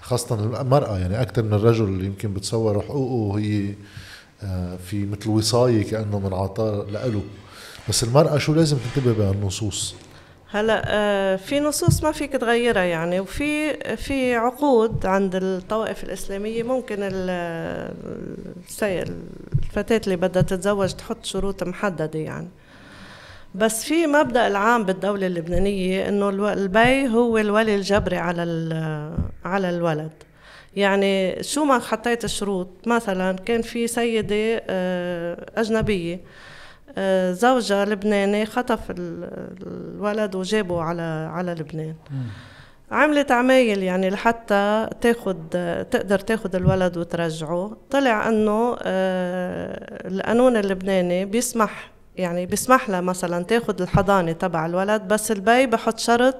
خاصة 0.00 0.60
المرأة 0.60 0.98
يعني 0.98 1.22
أكثر 1.22 1.42
من 1.42 1.52
الرجل 1.52 1.84
اللي 1.84 2.06
يمكن 2.06 2.34
بتصور 2.34 2.82
حقوقه 2.82 3.38
هي 3.38 3.74
آه، 4.42 4.76
في 4.76 5.06
مثل 5.06 5.30
وصاية 5.30 5.90
كأنه 5.90 6.18
من 6.18 6.32
عطاء 6.32 6.90
لإله. 6.90 7.22
بس 7.88 8.04
المرأة 8.04 8.38
شو 8.38 8.54
لازم 8.54 8.76
تنتبه 8.76 9.12
بهالنصوص؟ 9.12 9.94
هلا 10.52 10.82
آه، 10.86 11.36
في 11.36 11.60
نصوص 11.60 12.02
ما 12.02 12.12
فيك 12.12 12.32
تغيرها 12.32 12.82
يعني 12.82 13.20
وفي 13.20 13.74
في 13.96 14.36
عقود 14.36 15.06
عند 15.06 15.34
الطوائف 15.34 16.04
الإسلامية 16.04 16.62
ممكن 16.62 16.96
الفتاة 18.82 20.00
اللي 20.04 20.16
بدها 20.16 20.42
تتزوج 20.42 20.92
تحط 20.92 21.24
شروط 21.24 21.62
محددة 21.62 22.18
يعني. 22.18 22.48
بس 23.54 23.84
في 23.84 24.06
مبدأ 24.06 24.46
العام 24.46 24.84
بالدولة 24.84 25.26
اللبنانية 25.26 26.08
إنه 26.08 26.28
البي 26.52 27.08
هو 27.08 27.38
الولي 27.38 27.76
الجبري 27.76 28.16
على 28.16 28.42
على 29.44 29.70
الولد. 29.70 30.12
يعني 30.76 31.42
شو 31.42 31.64
ما 31.64 31.78
حطيت 31.78 32.24
الشروط 32.24 32.68
مثلا 32.86 33.32
كان 33.36 33.62
في 33.62 33.86
سيدة 33.86 34.62
آه، 34.68 35.46
أجنبية 35.56 36.20
زوجها 37.32 37.84
لبناني 37.84 38.46
خطف 38.46 38.80
الولد 38.90 40.34
وجابه 40.34 40.82
على 40.82 41.02
على 41.32 41.54
لبنان. 41.54 41.94
عملت 42.90 43.30
عمايل 43.30 43.82
يعني 43.82 44.10
لحتى 44.10 44.88
تاخد 45.00 45.48
تقدر 45.90 46.18
تاخد 46.18 46.56
الولد 46.56 46.96
وترجعه. 46.96 47.76
طلع 47.90 48.28
إنه 48.28 48.76
آه، 48.82 50.08
القانون 50.08 50.56
اللبناني 50.56 51.24
بيسمح 51.24 51.90
يعني 52.16 52.46
بيسمح 52.46 52.90
لها 52.90 53.00
مثلا 53.00 53.44
تاخد 53.44 53.82
الحضانة 53.82 54.32
تبع 54.32 54.66
الولد 54.66 55.02
بس 55.02 55.32
البي 55.32 55.66
بحط 55.66 55.98
شرط 55.98 56.36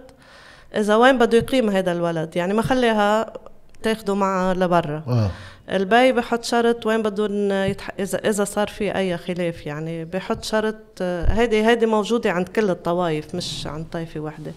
إذا 0.77 0.97
وين 0.97 1.19
بده 1.19 1.39
يقيم 1.39 1.71
هذا 1.71 1.93
الولد. 1.93 2.37
يعني 2.37 2.55
ما 2.55 2.63
خليها 2.63 3.33
تاخده 3.83 4.15
معها 4.15 4.55
لبرا. 4.55 5.03
آه. 5.09 5.31
البي 5.71 6.13
بحط 6.13 6.45
شرط 6.45 6.87
وين 6.87 7.03
بدهم 7.03 7.53
يتح... 7.53 7.91
إذا 8.01 8.19
إذا 8.19 8.45
صار 8.45 8.69
في 8.69 8.97
أي 8.97 9.17
خلاف 9.17 9.67
يعني 9.67 10.05
بحط 10.05 10.45
شرط 10.45 11.03
هيدي 11.03 11.67
هيدي 11.67 11.87
موجودة 11.87 12.31
عند 12.31 12.49
كل 12.49 12.71
الطوائف 12.71 13.35
مش 13.35 13.67
عند 13.67 13.87
طائفة 13.93 14.21
وحده 14.21 14.53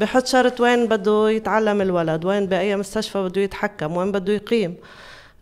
بحط 0.00 0.26
شرط 0.26 0.60
وين 0.60 0.86
بده 0.86 1.30
يتعلم 1.30 1.80
الولد 1.80 2.24
وين 2.24 2.46
بأي 2.46 2.76
مستشفى 2.76 3.22
بده 3.22 3.40
يتحكم 3.40 3.96
وين 3.96 4.12
بده 4.12 4.32
يقيم. 4.32 4.74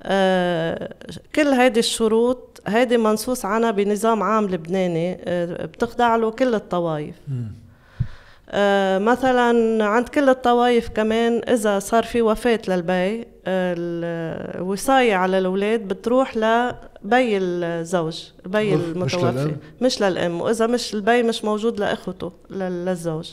آه 0.02 0.94
كل 1.34 1.46
هيدي 1.46 1.80
الشروط 1.80 2.62
هيدي 2.66 2.96
منصوص 2.96 3.44
عنها 3.44 3.70
بنظام 3.70 4.22
عام 4.22 4.46
لبناني 4.46 5.18
آه 5.24 5.66
بتخضع 5.66 6.16
له 6.16 6.30
كل 6.30 6.54
الطوائف. 6.54 7.14
مثلا 8.98 9.84
عند 9.84 10.08
كل 10.08 10.28
الطوائف 10.28 10.88
كمان 10.88 11.42
إذا 11.48 11.78
صار 11.78 12.04
في 12.04 12.22
وفاة 12.22 12.60
للبي 12.68 13.26
الوصايه 13.46 15.14
على 15.14 15.38
الأولاد 15.38 15.88
بتروح 15.88 16.36
لبي 16.36 17.38
الزوج 17.38 18.24
بي 18.46 18.74
المتوفي. 18.74 19.26
مش, 19.26 19.52
مش 19.82 20.02
للأم 20.02 20.40
وإذا 20.40 20.66
مش 20.66 20.94
البي 20.94 21.22
مش 21.22 21.44
موجود 21.44 21.80
لإخوته 21.80 22.32
للزوج. 22.50 23.30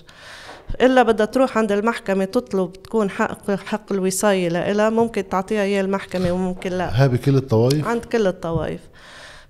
إلا 0.81 1.03
بدها 1.03 1.25
تروح 1.25 1.57
عند 1.57 1.71
المحكمة 1.71 2.25
تطلب 2.25 2.73
تكون 2.73 3.09
حق 3.09 3.51
حق 3.51 3.93
الوصاية 3.93 4.47
لها 4.49 4.89
ممكن 4.89 5.29
تعطيها 5.29 5.63
اياه 5.63 5.81
المحكمة 5.81 6.31
وممكن 6.31 6.71
لا. 6.71 7.01
هاي 7.01 7.07
بكل 7.07 7.35
الطوائف؟ 7.35 7.87
عند 7.87 8.05
كل 8.05 8.27
الطوائف. 8.27 8.81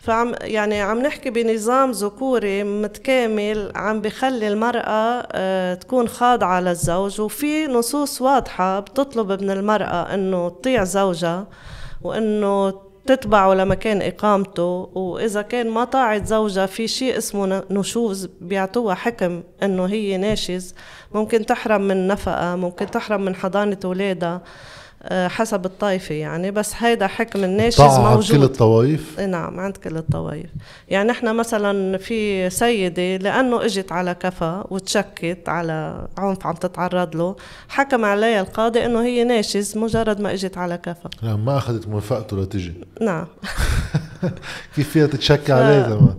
فعم 0.03 0.35
يعني 0.41 0.81
عم 0.81 1.01
نحكي 1.01 1.29
بنظام 1.29 1.91
ذكوري 1.91 2.63
متكامل 2.63 3.71
عم 3.75 4.01
بخلي 4.01 4.47
المرأة 4.47 5.27
آه، 5.31 5.73
تكون 5.73 6.07
خاضعة 6.07 6.59
للزوج 6.61 7.21
وفي 7.21 7.67
نصوص 7.67 8.21
واضحة 8.21 8.79
بتطلب 8.79 9.43
من 9.43 9.51
المرأة 9.51 10.13
إنه 10.13 10.49
تطيع 10.49 10.83
زوجها 10.83 11.47
وإنه 12.01 12.73
تتبعه 13.05 13.53
لمكان 13.53 14.01
إقامته 14.01 14.89
وإذا 14.95 15.41
كان 15.41 15.69
ما 15.69 15.83
طاعت 15.83 16.25
زوجها 16.25 16.65
في 16.65 16.87
شيء 16.87 17.17
اسمه 17.17 17.63
نشوز 17.71 18.29
بيعطوها 18.41 18.95
حكم 18.95 19.43
إنه 19.63 19.85
هي 19.85 20.17
ناشز. 20.17 20.75
ممكن 21.13 21.45
تحرم 21.45 21.81
من 21.81 22.07
نفقة 22.07 22.55
ممكن 22.55 22.91
تحرم 22.91 23.21
من 23.25 23.35
حضانة 23.35 23.77
أولادها 23.85 24.41
حسب 25.11 25.65
الطائفة 25.65 26.15
يعني 26.15 26.51
بس 26.51 26.73
هيدا 26.77 27.07
حكم 27.07 27.43
الناشز 27.43 27.81
موجود 27.81 28.05
عند 28.05 28.23
كل 28.23 28.43
الطوائف؟ 28.43 29.19
نعم 29.19 29.59
عند 29.59 29.77
كل 29.77 29.97
الطوائف. 29.97 30.49
يعني 30.89 31.11
إحنا 31.11 31.33
مثلا 31.33 31.97
في 31.97 32.49
سيدة 32.49 33.17
لأنه 33.17 33.65
إجت 33.65 33.91
على 33.91 34.13
كفا 34.13 34.63
وتشكت 34.69 35.43
على 35.47 36.07
عنف 36.17 36.47
عم 36.47 36.53
تتعرض 36.53 37.15
له 37.15 37.35
حكم 37.69 38.05
عليها 38.05 38.41
القاضي 38.41 38.85
إنه 38.85 39.01
هي 39.01 39.23
ناشز 39.23 39.77
مجرد 39.77 40.21
ما 40.21 40.33
إجت 40.33 40.57
على 40.57 40.77
كفا. 40.77 41.09
نعم 41.21 41.45
ما 41.45 41.57
أخذت 41.57 41.87
موافقته 41.87 42.37
لتجي. 42.37 42.73
نعم. 43.01 43.25
كيف 44.75 44.89
فيها 44.89 45.07
تتشكى 45.07 45.53
عليه 45.53 45.83
زمان 45.89 46.15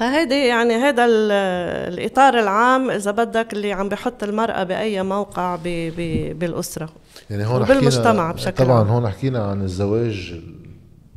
فهيدي 0.00 0.46
يعني 0.46 0.74
هذا 0.74 1.04
الإطار 1.88 2.38
العام 2.38 2.90
إذا 2.90 3.10
بدك 3.10 3.52
اللي 3.52 3.72
عم 3.72 3.88
بحط 3.88 4.22
المرأة 4.22 4.62
بأي 4.62 5.02
موقع 5.02 5.56
بي 5.56 5.90
بي 5.90 6.32
بالأسرة. 6.34 6.88
يعني 7.30 7.46
هون 7.46 7.62
بالمجتمع 7.62 8.32
بشكل 8.32 8.64
طبعا 8.64 8.78
عام. 8.78 8.88
هون 8.88 9.08
حكينا 9.08 9.44
عن 9.44 9.62
الزواج 9.62 10.40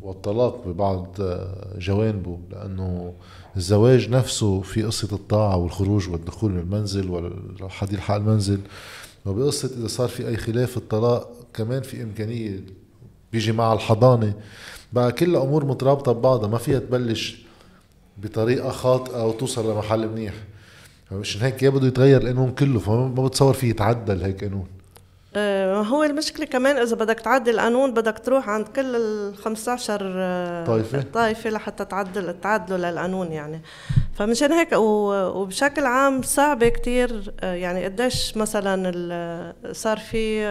والطلاق 0.02 0.68
ببعض 0.68 1.08
جوانبه 1.78 2.38
لأنه 2.52 3.14
الزواج 3.58 4.10
نفسه 4.10 4.62
في 4.62 4.84
قصة 4.84 5.16
الطاعة 5.16 5.58
والخروج 5.58 6.10
والدخول 6.10 6.52
من 6.52 6.60
المنزل 6.60 7.10
والحديث 7.10 8.00
حق 8.00 8.16
المنزل. 8.16 8.60
وبقصة 9.26 9.70
إذا 9.78 9.88
صار 9.88 10.08
في 10.08 10.28
أي 10.28 10.38
خلاف 10.38 10.78
الطلاق 10.78 11.30
كمان 11.54 11.82
في 11.82 12.04
إمكانية 12.04 12.60
بيجي 13.32 13.52
مع 13.52 13.74
الحضانة. 13.74 14.34
بقى 14.94 15.12
كل 15.12 15.36
أمور 15.36 15.66
مترابطة 15.66 16.12
ببعضها 16.12 16.48
ما 16.50 16.58
فيها 16.58 16.80
تبلش 16.80 17.44
بطريقة 18.18 18.70
خاطئة 18.70 19.26
وتوصل 19.26 19.72
لمحل 19.72 20.08
منيح. 20.08 20.34
مشان 21.12 21.42
هيك 21.42 21.64
يا 21.64 21.70
بده 21.70 21.88
يتغير 21.88 22.22
القانون 22.22 22.52
كله 22.52 22.80
فما 22.80 23.26
بتصور 23.28 23.54
فيه 23.54 23.70
يتعدل 23.70 24.24
هيك 24.24 24.44
قانون. 24.44 24.68
آه، 25.36 25.82
هو 25.82 26.04
المشكلة 26.04 26.46
كمان 26.46 26.78
إذا 26.78 26.96
بدك 26.96 27.20
تعدل 27.20 27.54
القانون 27.54 27.94
بدك 27.94 28.20
تروح 28.20 28.50
عند 28.50 28.68
كل 28.68 28.96
ال 28.96 29.38
15 29.38 30.14
آه، 30.16 30.66
طائفة. 30.66 31.02
طائفة 31.14 31.50
لحتى 31.50 31.86
تعدل 31.86 32.40
تعدلوا 32.42 32.78
للقانون 32.78 33.32
يعني. 33.32 33.62
فمشان 34.16 34.52
هيك 34.52 34.70
وبشكل 34.74 35.86
عام 35.86 36.22
صعب 36.22 36.64
كتير 36.64 37.34
آه، 37.40 37.54
يعني 37.54 37.86
قديش 37.86 38.38
مثلا 38.38 39.54
صار 39.72 39.98
في 39.98 40.46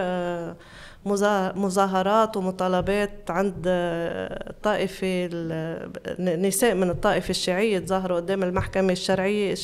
مظاهرات 1.05 2.37
ومطالبات 2.37 3.11
عند 3.31 3.55
الطائفة 3.67 5.29
نساء 6.19 6.75
من 6.75 6.91
الطائفة 6.91 7.31
الشيعية 7.31 7.79
تظاهروا 7.79 8.17
قدام 8.17 8.43
المحكمة 8.43 8.93
الشرعية 8.93 9.55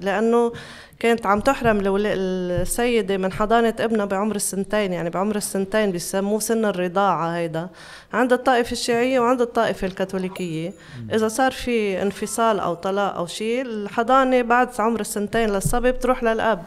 لأنه 0.00 0.52
كانت 0.98 1.26
عم 1.26 1.40
تحرم 1.40 1.80
السيدة 1.96 3.16
من 3.16 3.32
حضانة 3.32 3.74
ابنها 3.80 4.04
بعمر 4.04 4.36
السنتين 4.36 4.92
يعني 4.92 5.10
بعمر 5.10 5.36
السنتين 5.36 5.92
بيسموه 5.92 6.40
سن 6.40 6.64
الرضاعة 6.64 7.28
هيدا. 7.28 7.68
عند 8.12 8.32
الطائفة 8.32 8.72
الشيعية 8.72 9.20
وعند 9.20 9.40
الطائفة 9.40 9.86
الكاثوليكية. 9.86 10.72
إذا 11.12 11.28
صار 11.28 11.52
في 11.52 12.02
انفصال 12.02 12.60
أو 12.60 12.74
طلاق 12.74 13.14
أو 13.14 13.26
شيء 13.26 13.62
الحضانة 13.62 14.42
بعد 14.42 14.68
عمر 14.78 15.00
السنتين 15.00 15.50
للصبي 15.50 15.92
بتروح 15.92 16.22
للأب. 16.22 16.62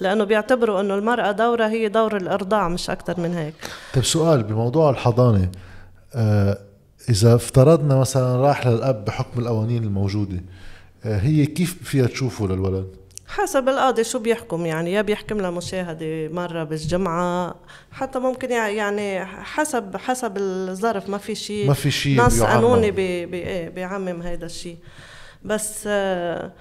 لأنه 0.00 0.24
بيعتبروا 0.24 0.80
إنه 0.80 0.94
المرأة 0.94 1.30
دورها 1.30 1.68
هي 1.68 1.88
دور 1.88 2.16
الأرضاع 2.16 2.68
مش 2.68 2.90
أكثر 2.90 3.20
من 3.20 3.34
هيك. 3.34 3.54
طيب 3.94 4.04
سؤال 4.04 4.42
بموضوع 4.42 4.90
الحضانة 4.90 5.48
آه 6.14 6.58
إذا 7.08 7.34
افترضنا 7.34 7.96
مثلا 7.96 8.36
راح 8.36 8.66
للأب 8.66 9.04
بحكم 9.04 9.40
القوانين 9.40 9.84
الموجودة 9.84 10.42
آه 11.04 11.18
هي 11.18 11.46
كيف 11.46 11.82
فيها 11.82 12.06
تشوفه 12.06 12.46
للولد؟ 12.46 12.86
حسب 13.26 13.68
القاضي 13.68 14.04
شو 14.04 14.18
بيحكم 14.18 14.66
يعني 14.66 14.92
يا 14.92 15.02
بيحكم 15.02 15.40
له 15.40 15.50
مشاهده 15.50 16.28
مرة 16.28 16.64
بالجمعة 16.64 17.54
حتى 17.92 18.18
ممكن 18.18 18.50
يعني 18.50 19.24
حسب 19.24 19.96
حسب 19.96 20.36
الظرف 20.36 21.08
ما 21.08 21.18
في 21.18 21.34
شيء 21.34 21.68
ما 21.68 21.74
في 21.74 21.90
شيء 21.90 22.20
نص 22.20 22.42
قانوني 22.42 22.98
إيه، 22.98 23.68
بيعمم 23.68 24.22
هيدا 24.22 24.46
الشيء. 24.46 24.76
بس 25.44 25.84
آه 25.86 26.52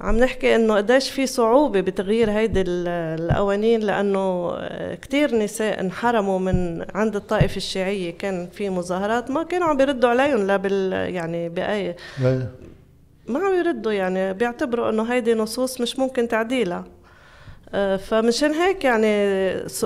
عم 0.00 0.16
نحكي 0.16 0.56
إنه 0.56 0.76
قديش 0.76 1.10
في 1.10 1.26
صعوبة 1.26 1.80
بتغيير 1.80 2.30
هيدي 2.30 2.64
القوانين 2.66 3.80
لأنه 3.80 4.52
كتير 4.94 5.36
نساء 5.36 5.80
انحرموا 5.80 6.38
من 6.38 6.84
عند 6.94 7.16
الطائفة 7.16 7.56
الشيعية. 7.56 8.18
كان 8.18 8.48
في 8.52 8.70
مظاهرات 8.70 9.30
ما 9.30 9.42
كانوا 9.42 9.66
عم 9.66 9.76
بيردوا 9.76 10.10
عليهم 10.10 10.46
لا 10.46 10.56
بال 10.56 10.92
يعني 11.14 11.48
بأي 11.48 11.96
ما 13.28 13.38
عم 13.38 13.58
يردوا 13.58 13.92
يعني 13.92 14.32
بيعتبروا 14.34 14.90
إنه 14.90 15.02
هيدي 15.02 15.34
نصوص 15.34 15.80
مش 15.80 15.98
ممكن 15.98 16.28
تعديلها. 16.28 16.84
آه، 17.74 17.96
فمشان 17.96 18.50
هيك 18.50 18.84
يعني 18.84 19.14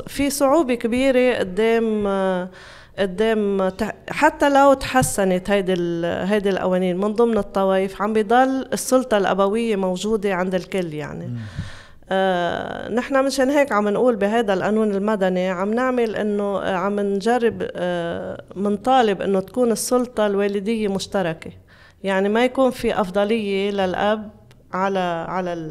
في 0.07 0.31
صعوبة 0.31 0.75
كبيرة 0.75 1.39
قدام 1.39 2.07
قدام 2.99 3.71
حتى 4.11 4.49
لو 4.51 4.75
تحسنت 4.75 5.51
هيدي 5.51 5.73
هيدي 6.07 6.51
القوانين 6.51 6.97
من 6.97 7.13
ضمن 7.13 7.39
الطوائف 7.39 8.03
عم 8.03 8.13
بضل 8.13 8.67
السلطة 8.73 9.17
الأبوية 9.17 9.77
موجودة 9.77 10.35
عند 10.35 10.55
الكل 10.55 10.95
يعني. 10.95 11.31
آه 12.11 12.89
نحن 12.89 13.25
مشان 13.25 13.51
هيك 13.51 13.73
عم 13.73 13.89
نقول 13.89 14.17
بهذا 14.17 14.55
القانون 14.55 14.91
المدني 14.95 15.49
عم 15.49 15.75
نعمل 15.75 16.17
إنه 16.17 16.59
آه، 16.59 16.75
عم 16.75 17.01
نجرب 17.01 17.69
آه 17.77 18.43
منطالب 18.57 19.23
إنه 19.23 19.41
تكون 19.41 19.73
السلطة 19.73 20.27
الوالدية 20.27 20.89
مشتركة. 20.89 21.51
يعني 22.05 22.29
ما 22.29 22.45
يكون 22.45 22.71
في 22.71 23.01
أفضلية 23.01 23.71
للأب 23.71 24.31
على 24.73 24.99
على 25.29 25.71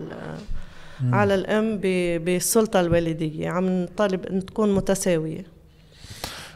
على 1.12 1.36
الأم 1.36 1.78
بالسلطة 2.24 2.80
الوالدية. 2.80 3.50
عم 3.50 3.84
نطالب 3.84 4.26
إن 4.26 4.46
تكون 4.46 4.76
متساوية. 4.76 5.53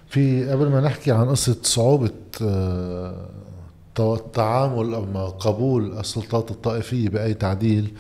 في 0.10 0.50
قبل 0.50 0.70
ما 0.70 0.82
نحكي 0.82 1.12
عن 1.12 1.30
قصة 1.30 1.56
صعوبة 1.64 2.12
آه، 2.42 3.30
التعامل 4.00 4.94
أو 4.94 5.28
قبول 5.28 6.00
السلطات 6.00 6.52
الطائفية 6.52 7.10
بأي 7.10 7.34
تعديل 7.34 7.94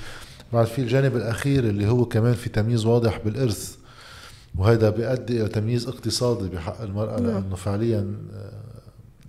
بعد 0.54 0.66
في 0.66 0.82
الجانب 0.82 1.16
الأخير 1.16 1.64
اللي 1.64 1.88
هو 1.88 2.06
كمان 2.06 2.34
في 2.34 2.50
تمييز 2.50 2.86
واضح 2.86 3.20
بالإرث 3.26 3.76
وهذا 4.58 4.90
بيؤدي 4.90 5.42
إلى 5.42 5.50
تمييز 5.50 5.88
اقتصادي 5.88 6.50
بحق 6.50 6.82
المرأة 6.82 7.20
نعم. 7.20 7.32
لأنه 7.32 7.56
فعليا 7.56 8.16
آه، 8.34 8.52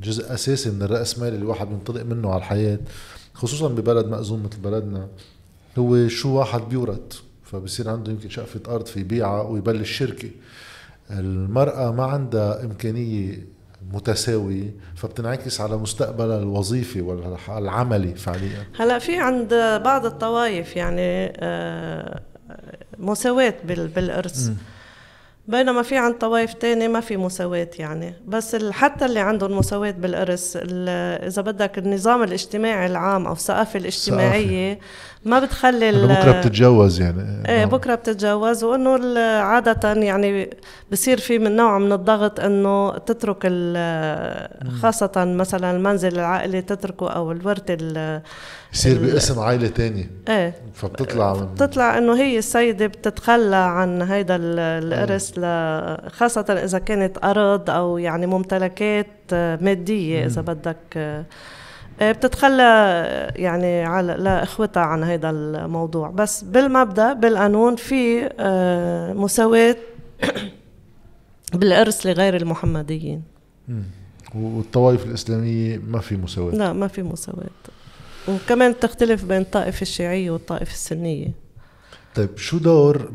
جزء 0.02 0.34
أساسي 0.34 0.70
من 0.70 0.82
الرأس 0.82 1.18
مال 1.18 1.28
اللي 1.28 1.38
الواحد 1.38 1.68
بينطلق 1.68 2.02
منه 2.02 2.30
على 2.30 2.38
الحياة 2.38 2.78
خصوصا 3.34 3.68
ببلد 3.68 4.06
مأزوم 4.06 4.42
مثل 4.42 4.58
بلدنا 4.58 5.08
هو 5.78 6.08
شو 6.08 6.38
واحد 6.38 6.60
بيورث 6.60 7.20
فبصير 7.44 7.90
عنده 7.90 8.12
يمكن 8.12 8.30
شقفة 8.30 8.60
أرض 8.68 8.86
في 8.86 9.02
بيعة 9.02 9.42
ويبلش 9.42 9.90
شركة 9.98 10.30
المرأة 11.10 11.92
ما 11.92 12.04
عندها 12.04 12.64
إمكانية 12.64 13.46
متساوية 13.92 14.74
فبتنعكس 14.96 15.60
على 15.60 15.76
مستقبلها 15.76 16.38
الوظيفي 16.38 17.00
والعملي 17.00 18.14
فعليا. 18.14 18.66
هلا 18.78 18.98
في 18.98 19.16
عند 19.16 19.54
بعض 19.84 20.06
الطوائف 20.06 20.76
يعني 20.76 21.32
آه، 21.36 22.20
مساواة 22.98 23.54
بالإرث 23.64 24.50
بينما 25.48 25.82
في 25.82 25.96
عند 25.96 26.14
طوائف 26.14 26.54
تانية 26.54 26.88
ما 26.88 27.00
في 27.00 27.16
مساواة 27.16 27.70
يعني 27.78 28.14
بس 28.26 28.56
حتى 28.70 29.04
اللي 29.04 29.20
عندهم 29.20 29.58
مساواة 29.58 29.90
بالإرث 29.90 30.56
إذا 31.26 31.42
بدك 31.42 31.78
النظام 31.78 32.22
الاجتماعي 32.22 32.86
العام 32.86 33.26
أو 33.26 33.32
الثقافة 33.32 33.78
الاجتماعية 33.78 34.74
سقافة. 34.74 34.86
ما 35.24 35.40
بتخلي 35.40 35.92
بكرة 35.92 36.40
بتتجوز 36.40 37.00
يعني 37.00 37.48
إيه 37.48 37.58
نعم. 37.58 37.68
بكرة 37.68 37.94
بتتجوز 37.94 38.64
وإنه 38.64 39.20
عادة 39.20 39.92
يعني 39.92 40.50
بصير 40.92 41.18
في 41.18 41.38
من 41.38 41.56
نوع 41.56 41.78
من 41.78 41.92
الضغط 41.92 42.40
إنه 42.40 42.98
تترك 42.98 43.42
خاصة 44.82 45.12
مثلا 45.16 45.70
المنزل 45.70 46.14
العائلي 46.14 46.62
تتركه 46.62 47.10
أو 47.10 47.32
الورثة 47.32 47.76
يصير 48.74 48.98
باسم 48.98 49.40
عائلة 49.40 49.68
تانية. 49.68 50.10
إيه. 50.28 50.54
فبتطلع 50.74 51.34
من 51.34 51.54
بتطلع 51.54 51.98
إنه 51.98 52.16
هي 52.16 52.38
السيدة 52.38 52.86
بتتخلى 52.86 53.56
عن 53.56 54.02
هيدا 54.02 54.36
الارث 54.40 55.34
خاصة 56.10 56.60
إذا 56.64 56.78
كانت 56.78 57.18
ارض 57.24 57.70
أو 57.70 57.98
يعني 57.98 58.26
ممتلكات 58.26 59.06
مادية 59.32 60.26
إذا 60.26 60.40
بدك 60.40 60.76
آه، 60.96 62.12
بتتخلى 62.12 62.62
يعني 63.36 63.84
على 63.84 64.16
لإخوتها 64.18 64.82
عن 64.82 65.04
هذا 65.04 65.30
الموضوع. 65.30 66.10
بس 66.10 66.44
بالمبدأ 66.44 67.12
بالقانون 67.12 67.76
في 67.76 68.30
آه، 68.38 69.12
مساواة 69.12 69.76
بالارث 71.58 72.06
لغير 72.06 72.36
المحمديين. 72.36 73.22
والطوائف 74.34 75.06
الإسلامية 75.06 75.80
ما 75.88 75.98
في 75.98 76.16
مساواة. 76.16 76.54
لا 76.54 76.72
ما 76.72 76.88
في 76.88 77.02
مساواة. 77.02 77.46
وكمان 78.28 78.78
تختلف 78.80 79.24
بين 79.24 79.40
الطائفة 79.40 79.82
الشيعية 79.82 80.30
والطائفة 80.30 80.72
السنية. 80.72 81.32
طيب 82.14 82.38
شو 82.38 82.58
دور 82.58 83.12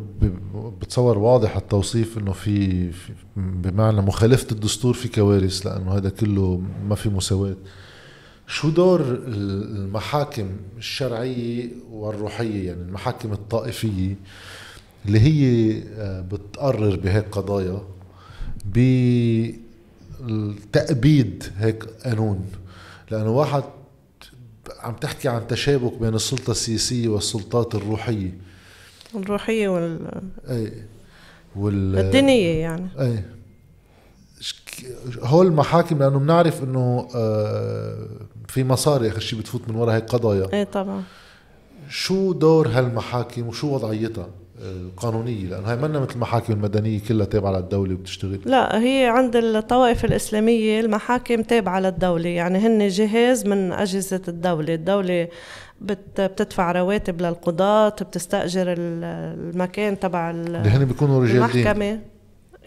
بتصور 0.82 1.18
واضح 1.18 1.56
التوصيف 1.56 2.18
إنه 2.18 2.32
في 2.32 2.90
بمعنى 3.38 4.02
مخالفة 4.02 4.48
الدستور 4.52 4.94
في 4.94 5.08
كوارث 5.08 5.68
لأنه 5.68 5.98
هذا 5.98 6.10
كله 6.10 6.62
ما 6.90 6.96
في 6.96 7.10
مساواة. 7.10 7.56
شو 8.48 8.70
دور 8.70 9.02
المحاكم 9.28 10.50
الشرعية 10.78 11.70
والروحية 11.92 12.68
يعني 12.68 12.82
المحاكم 12.82 13.34
الطائفية 13.34 14.16
اللي 15.06 15.20
هي 15.20 15.74
آه، 15.98 16.22
بتقرر 16.22 16.96
بهيك 16.96 17.26
قضايا 17.32 17.82
بتأبيد 20.26 21.44
هيك 21.58 21.84
قانون؟ 21.84 22.46
لأنه 23.12 23.30
واحد 23.30 23.64
عم 24.84 24.94
تحكي 24.94 25.28
عن 25.30 25.48
تشابك 25.48 25.98
بين 25.98 26.16
السلطة 26.16 26.52
السياسية 26.52 27.08
والسلطات 27.08 27.76
الروحية. 27.76 28.38
الروحية 29.16 29.68
وال 29.68 30.00
أي 30.50 30.74
وال 31.56 31.98
الدينية 32.00 32.62
يعني. 32.62 32.88
أي. 33.00 33.24
هول 35.22 35.48
المحاكم 35.48 36.00
لأنه 36.00 36.20
بنعرف 36.20 36.64
إنه 36.64 37.08
آه، 37.16 38.08
في 38.48 38.64
مصاري 38.64 39.08
آخر 39.08 39.20
شيء 39.20 39.40
بتفوت 39.40 39.70
من 39.70 39.76
وراء 39.76 39.96
هيك 39.96 40.04
قضايا. 40.04 40.54
إيه 40.54 40.64
طبعا. 40.64 41.04
شو 41.90 42.34
دور 42.34 42.68
هالمحاكم 42.68 43.48
وشو 43.48 43.76
وضعيتها؟ 43.76 44.28
القانونية 44.64 45.48
لأنه 45.48 45.72
هي 45.72 45.76
منا 45.76 46.00
مثل 46.00 46.12
المحاكم 46.16 46.54
المدنية 46.54 47.00
كلها 47.08 47.26
تابعة 47.26 47.52
للدولة 47.52 47.94
وبتشتغل. 47.94 48.40
لا 48.46 48.82
هي 48.82 49.06
عند 49.06 49.36
الطوائف 49.36 50.06
الإسلامية 50.06 50.80
المحاكم 50.80 51.42
تابعة 51.42 51.80
للدولة 51.80 52.30
يعني 52.30 52.58
هن 52.60 52.88
جهاز 52.88 53.46
من 53.46 53.74
أجهزة 53.74 54.22
الدولة. 54.28 54.74
الدولة 54.74 55.28
بتدفع 55.82 56.72
رواتب 56.72 57.22
للقضاة 57.22 57.90
بتستأجر 57.90 58.76
المكان 58.78 60.00
تبع 60.00 60.32
اللي 60.32 60.58
هن 60.58 60.86
بيكونوا 60.86 61.24
رجال 61.24 61.36
المحكمة. 61.36 61.74
دين. 61.74 62.02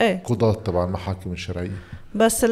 إيه. 0.01 0.23
قضاة 0.25 0.55
تبع 0.55 0.85
المحاكم 0.85 1.33
الشرعية. 1.33 1.71
بس 2.15 2.45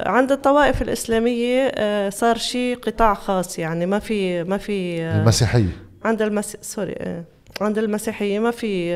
عند 0.00 0.32
الطوائف 0.32 0.82
الإسلامية 0.82 1.72
آه، 1.74 2.10
صار 2.10 2.38
شيء 2.38 2.76
قطاع 2.76 3.14
خاص 3.14 3.58
يعني 3.58 3.86
ما 3.86 3.98
في 3.98 4.44
ما 4.44 4.56
في 4.56 5.02
آه، 5.02 5.20
المسيحية. 5.20 5.68
عند 6.04 6.22
المس 6.22 6.56
سوري 6.62 6.94
آه، 6.98 7.24
عند 7.60 7.78
المسيحية 7.78 8.38
ما 8.38 8.50
في 8.50 8.90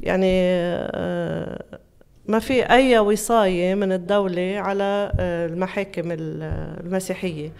يعني 0.00 0.42
ما 2.26 2.38
في 2.38 2.62
أي 2.62 2.98
وصاية 2.98 3.74
من 3.74 3.92
الدولة 3.92 4.54
على 4.58 5.12
المحاكم 5.20 6.08
المسيحية. 6.12 7.52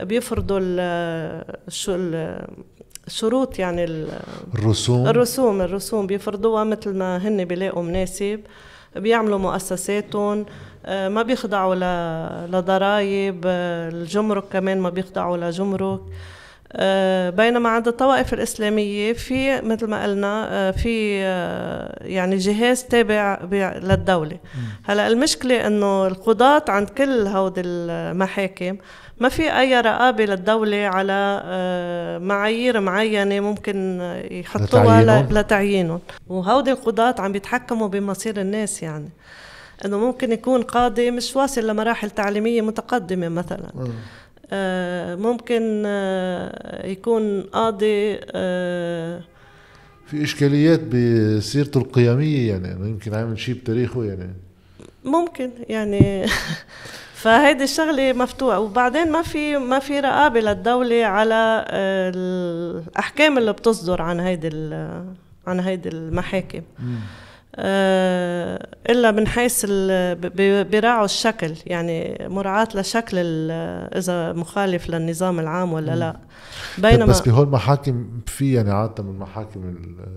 بيفرضوا 0.00 0.60
الشروط 3.06 3.58
يعني 3.58 3.84
الرسوم. 4.54 5.06
الرسوم 5.06 5.60
الرسوم 5.60 6.06
بيفرضوها 6.06 6.64
مثل 6.64 6.94
ما 6.94 7.28
هن 7.28 7.44
بيلاقوا 7.44 7.82
مناسب. 7.82 8.40
بيعملوا 8.96 9.38
مؤسساتهم. 9.38 10.46
ما 10.88 11.22
بيخضعوا 11.22 11.74
لضرائب. 12.46 13.40
الجمرك 13.46 14.44
كمان 14.52 14.80
ما 14.80 14.90
بيخضعوا 14.90 15.36
لجمرك. 15.36 16.00
بينما 17.30 17.68
عند 17.68 17.88
الطوائف 17.88 18.34
الإسلامية 18.34 19.12
في 19.12 19.60
مثل 19.60 19.86
ما 19.86 20.02
قلنا 20.02 20.72
في 20.72 21.18
يعني 22.00 22.36
جهاز 22.36 22.84
تابع 22.84 23.38
للدولة. 23.82 24.38
هلأ 24.84 25.08
المشكلة 25.08 25.66
إنه 25.66 26.06
القضاة 26.06 26.64
عند 26.68 26.88
كل 26.88 27.26
هود 27.26 27.54
المحاكم 27.56 28.76
ما 29.18 29.28
في 29.28 29.58
أي 29.58 29.80
رقابة 29.80 30.24
للدولة 30.24 30.76
على 30.76 31.42
معايير 32.22 32.80
معينة 32.80 33.40
ممكن 33.40 34.00
يحطوها 34.30 35.22
لتعيينهم. 35.30 36.00
وهودي 36.28 36.72
القضاة 36.72 37.14
عم 37.18 37.32
بيتحكموا 37.32 37.88
بمصير 37.88 38.40
الناس 38.40 38.82
يعني. 38.82 39.08
إنه 39.84 39.98
ممكن 39.98 40.32
يكون 40.32 40.62
قاضي 40.62 41.10
مش 41.10 41.36
واصل 41.36 41.66
لمراحل 41.66 42.10
تعليمية 42.10 42.60
متقدمة 42.60 43.28
مثلا. 43.28 43.68
آه 43.78 43.88
ممكن 45.16 45.82
آه 45.86 46.86
يكون 46.86 47.42
قاضي 47.42 48.20
آه 48.30 49.20
في 50.06 50.22
إشكاليات 50.22 50.80
بسيرته 50.80 51.78
القيميه 51.78 52.50
يعني 52.50 52.72
إنه 52.72 52.88
يمكن 52.88 53.14
عامل 53.14 53.38
شيء 53.38 53.54
بتاريخه 53.54 54.04
يعني. 54.04 54.34
ممكن 55.04 55.50
يعني. 55.68 56.26
فهيدي 57.22 57.64
الشغلة 57.64 58.12
مفتوحة. 58.12 58.58
وبعدين 58.60 59.12
ما 59.12 59.22
في 59.22 59.56
ما 59.56 59.78
في 59.78 60.00
رقابة 60.00 60.40
للدولة 60.40 61.04
على 61.04 61.64
آه، 61.68 62.12
الأحكام 62.14 63.38
اللي 63.38 63.52
بتصدر 63.52 64.02
عن 64.02 64.20
هيدي 64.20 64.48
عن 65.46 65.60
هيدي 65.60 65.88
المحاكم. 65.88 66.58
آه، 66.58 66.82
إلا 67.58 69.10
من 69.10 69.26
حيث 69.26 69.66
بيراعوا 70.70 71.04
الشكل 71.04 71.52
يعني 71.66 72.26
مراعاة 72.28 72.68
لشكل 72.74 73.16
إذا 73.96 74.32
مخالف 74.32 74.90
للنظام 74.90 75.40
العام 75.40 75.72
ولا 75.72 75.96
لا. 75.96 76.16
بينما 76.78 77.06
بس 77.06 77.20
بهول 77.20 77.46
المحاكم 77.46 78.06
في 78.26 78.52
يعني 78.52 78.70
عادة 78.70 79.02
من 79.02 79.10
المحاكم 79.10 79.74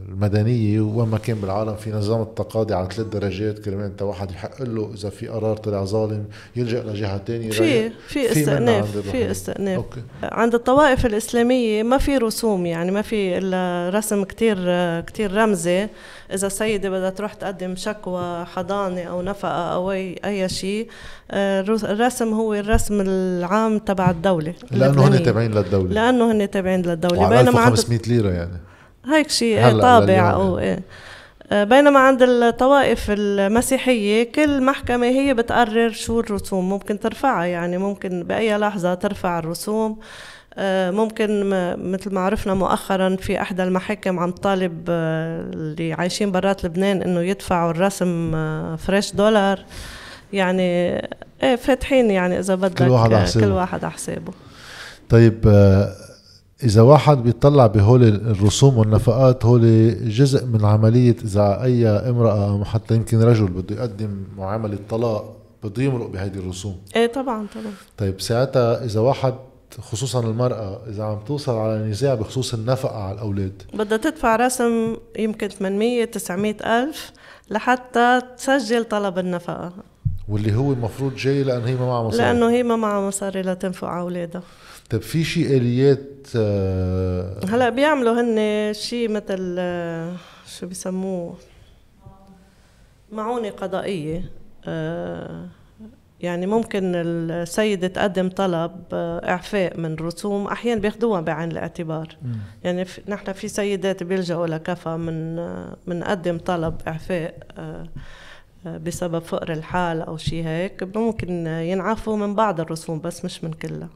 المدنية 0.09 0.81
وين 0.81 1.07
ما 1.07 1.17
كان 1.17 1.35
بالعالم 1.35 1.75
في 1.75 1.91
نظام 1.91 2.21
التقاضي 2.21 2.73
على 2.73 2.87
ثلاث 2.91 3.07
درجات 3.07 3.59
كرمال 3.59 3.85
انت 3.85 4.01
واحد 4.01 4.31
يحق 4.31 4.61
له 4.61 4.91
إذا 4.93 5.09
في 5.09 5.27
قرار 5.27 5.57
طلع 5.57 5.83
ظالم 5.83 6.25
يلجأ 6.55 6.83
لجهة 6.83 7.17
ثانية 7.17 7.49
في 7.49 7.89
في 8.07 8.31
استئناف 8.31 8.97
في 8.97 9.31
استئناف. 9.31 9.77
أوكي. 9.77 10.01
عند 10.23 10.53
الطوائف 10.53 11.05
الإسلامية 11.05 11.83
ما 11.83 11.97
في 11.97 12.17
رسوم 12.17 12.65
يعني 12.65 12.91
ما 12.91 13.01
في 13.01 13.37
إلا 13.37 13.89
رسم 13.97 14.23
كثير 14.23 14.57
كثير 15.01 15.33
رمزي. 15.33 15.87
إذا 16.33 16.47
السيده 16.47 16.89
بدها 16.89 17.09
تروح 17.25 17.33
تقدم 17.33 17.75
شكوى 17.75 18.45
حضانة 18.45 19.03
أو 19.03 19.21
نفقة 19.21 19.73
أو 19.73 19.91
اي 19.91 20.15
أي 20.25 20.49
شيء. 20.49 20.87
آه، 21.31 21.61
الرسم 21.61 22.33
هو 22.33 22.53
الرسم 22.53 23.01
العام 23.01 23.79
تبع 23.79 24.09
الدولة. 24.09 24.53
لأنه 24.71 25.07
هن 25.07 25.23
تابعين 25.23 25.51
للدولة. 25.51 25.93
لأنه 25.93 26.31
هن 26.31 26.51
تابعين 26.51 26.81
للدولة. 26.81 27.29
بينما 27.29 27.67
1500 27.67 27.99
ليرة 28.07 28.29
يعني. 28.29 28.61
هيك 29.05 29.29
شيء 29.29 29.81
طابع 29.81 30.33
أو 30.33 30.59
إيه. 30.59 30.79
آه، 31.51 31.63
بينما 31.63 31.99
عند 31.99 32.23
الطوائف 32.23 33.05
المسيحية 33.09 34.31
كل 34.31 34.63
محكمة 34.63 35.07
هي 35.07 35.33
بتقرر 35.33 35.91
شو 35.91 36.19
الرسوم 36.19 36.69
ممكن 36.69 36.99
ترفعها. 36.99 37.45
يعني 37.45 37.77
ممكن 37.77 38.23
بأي 38.23 38.57
لحظة 38.57 38.93
ترفع 38.93 39.39
الرسوم. 39.39 39.99
ممكن 40.91 41.49
مثل 41.91 42.13
ما 42.13 42.19
عرفنا 42.19 42.53
مؤخرا 42.53 43.15
في 43.15 43.41
احدى 43.41 43.63
المحاكم 43.63 44.19
عم 44.19 44.31
طالب 44.31 44.85
آه، 44.89 45.41
اللي 45.41 45.93
عايشين 45.93 46.31
برات 46.31 46.65
لبنان 46.65 47.01
إنه 47.01 47.21
يدفعوا 47.21 47.71
الرسم 47.71 48.31
فريش 48.77 49.15
دولار. 49.15 49.65
يعني 50.33 50.61
إيه 51.43 51.55
فاتحين 51.55 52.11
يعني 52.11 52.39
إذا 52.39 52.55
بدك 52.55 52.77
كل 52.77 52.89
واحد 52.89 53.13
على 53.13 53.23
حسابه. 53.23 53.45
كل 53.45 53.51
واحد 53.51 53.83
على 53.83 53.93
حسابه. 53.93 54.31
طيب 55.09 55.45
إذا 56.63 56.81
واحد 56.81 57.23
بيطلع 57.23 57.67
بهول 57.67 58.03
الرسوم 58.03 58.77
والنفقات 58.77 59.45
هول 59.45 59.95
جزء 60.09 60.45
من 60.45 60.65
عملية 60.65 61.15
إذا 61.23 61.63
أي 61.63 61.87
امرأة 61.87 62.49
أو 62.49 62.63
حتى 62.65 62.95
يمكن 62.95 63.21
رجل 63.23 63.45
بده 63.45 63.75
يقدم 63.75 64.23
معاملة 64.37 64.77
طلاق 64.89 65.35
بده 65.63 65.83
يمرق 65.83 66.07
بهيدي 66.07 66.39
الرسوم؟ 66.39 66.75
إيه 66.95 67.07
طبعا 67.07 67.47
طبعا. 67.55 67.73
طيب 67.97 68.21
ساعتها 68.21 68.85
إذا 68.85 68.99
واحد 68.99 69.33
خصوصا 69.81 70.19
المرأة 70.19 70.81
إذا 70.89 71.03
عم 71.03 71.19
توصل 71.19 71.57
على 71.57 71.77
نزاع 71.77 72.15
بخصوص 72.15 72.53
النفقة 72.53 73.03
على 73.03 73.15
الأولاد. 73.15 73.63
بدها 73.73 73.97
تدفع 73.97 74.35
رسم 74.35 74.97
يمكن 75.19 75.47
800 75.47 76.05
900 76.05 76.55
ألف 76.83 77.11
لحتى 77.49 78.21
تسجل 78.37 78.83
طلب 78.83 79.19
النفقة. 79.19 79.73
واللي 80.29 80.55
هو 80.55 80.73
المفروض 80.73 81.15
جاي 81.15 81.43
لأنه 81.43 81.67
هي 81.67 81.75
ما 81.75 81.85
معها 81.85 82.03
مصاري. 82.03 82.23
لأنه 82.23 82.49
هي 82.49 82.63
ما 82.63 82.75
معها 82.75 83.07
مصاري 83.07 83.41
لتنفق 83.41 83.87
على 83.87 84.01
أولادها. 84.01 84.41
طيب 84.89 85.01
في 85.01 85.23
شيء 85.23 85.57
آليات 85.57 86.27
آه 86.35 87.39
هلأ 87.49 87.69
بيعملوا 87.69 88.21
هن 88.21 88.73
شيء 88.73 89.09
مثل 89.09 89.55
آه 89.59 90.13
شو 90.59 90.67
بيسموه 90.67 91.35
معونة 93.11 93.49
قضائية 93.49 94.31
آه 94.65 95.45
يعني 96.19 96.47
ممكن 96.47 96.95
السيدة 96.95 97.87
تقدم 97.87 98.29
طلب 98.29 98.71
آه، 98.93 99.29
إعفاء 99.29 99.79
من 99.79 99.95
رسوم 99.95 100.47
أحيانا 100.47 100.81
بياخدوها 100.81 101.21
بعين 101.21 101.51
الاعتبار. 101.51 102.17
م. 102.21 102.27
يعني 102.63 102.85
نحن 103.07 103.33
في 103.33 103.47
سيدات 103.47 104.03
بيلجأوا 104.03 104.47
لكفى 104.47 104.97
من 104.97 105.39
آه، 105.39 105.77
من 105.87 106.37
طلب 106.37 106.75
إعفاء 106.87 107.37
آه، 107.57 107.87
بسبب 108.65 109.19
فقر 109.19 109.51
الحال 109.51 110.01
أو 110.01 110.17
شيء 110.17 110.45
هيك. 110.45 110.97
ممكن 110.97 111.47
ينعفوا 111.47 112.17
من 112.17 112.35
بعض 112.35 112.59
الرسوم 112.59 112.99
بس 112.99 113.25
مش 113.25 113.43
من 113.43 113.53
كلها. 113.53 113.89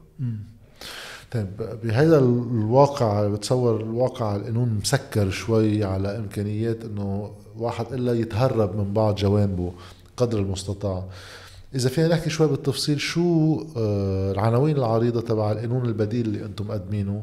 طيب 1.30 1.46
بهذا 1.82 2.18
الواقع 2.18 3.28
بتصور 3.28 3.80
الواقع 3.80 4.36
القانون 4.36 4.78
مسكر 4.82 5.30
شوي 5.30 5.84
على 5.84 6.16
إمكانيات 6.16 6.84
إنه 6.84 7.30
واحد 7.58 7.92
إلا 7.92 8.12
يتهرب 8.12 8.76
من 8.76 8.92
بعض 8.92 9.14
جوانبه 9.14 9.72
قدر 10.16 10.38
المستطاع. 10.38 11.04
إذا 11.74 11.88
فينا 11.88 12.08
نحكي 12.08 12.30
شوي 12.30 12.48
بالتفصيل 12.48 13.00
شو 13.00 13.60
آه، 13.76 14.32
العناوين 14.32 14.76
العريضة 14.76 15.20
تبع 15.20 15.52
القانون 15.52 15.86
البديل 15.86 16.26
اللي 16.26 16.44
أنتم 16.44 16.66
مقدمينه 16.66 17.22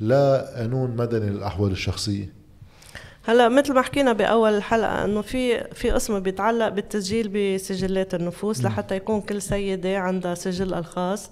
لقانون 0.00 0.96
مدني 0.96 1.30
للأحوال 1.30 1.72
الشخصية؟ 1.72 2.32
هلا 3.24 3.48
مثل 3.48 3.74
ما 3.74 3.82
حكينا 3.82 4.12
بأول 4.12 4.54
الحلقة 4.54 5.04
إنه 5.04 5.20
في 5.20 5.64
في 5.74 5.90
قسم 5.90 6.20
بيتعلق 6.20 6.68
بالتسجيل 6.68 7.28
بسجلات 7.28 8.14
النفوس 8.14 8.64
لحتى 8.64 8.96
يكون 8.96 9.20
كل 9.20 9.42
سيدة 9.42 9.98
عندها 9.98 10.34
سجل 10.34 10.74
ألخاص. 10.74 11.30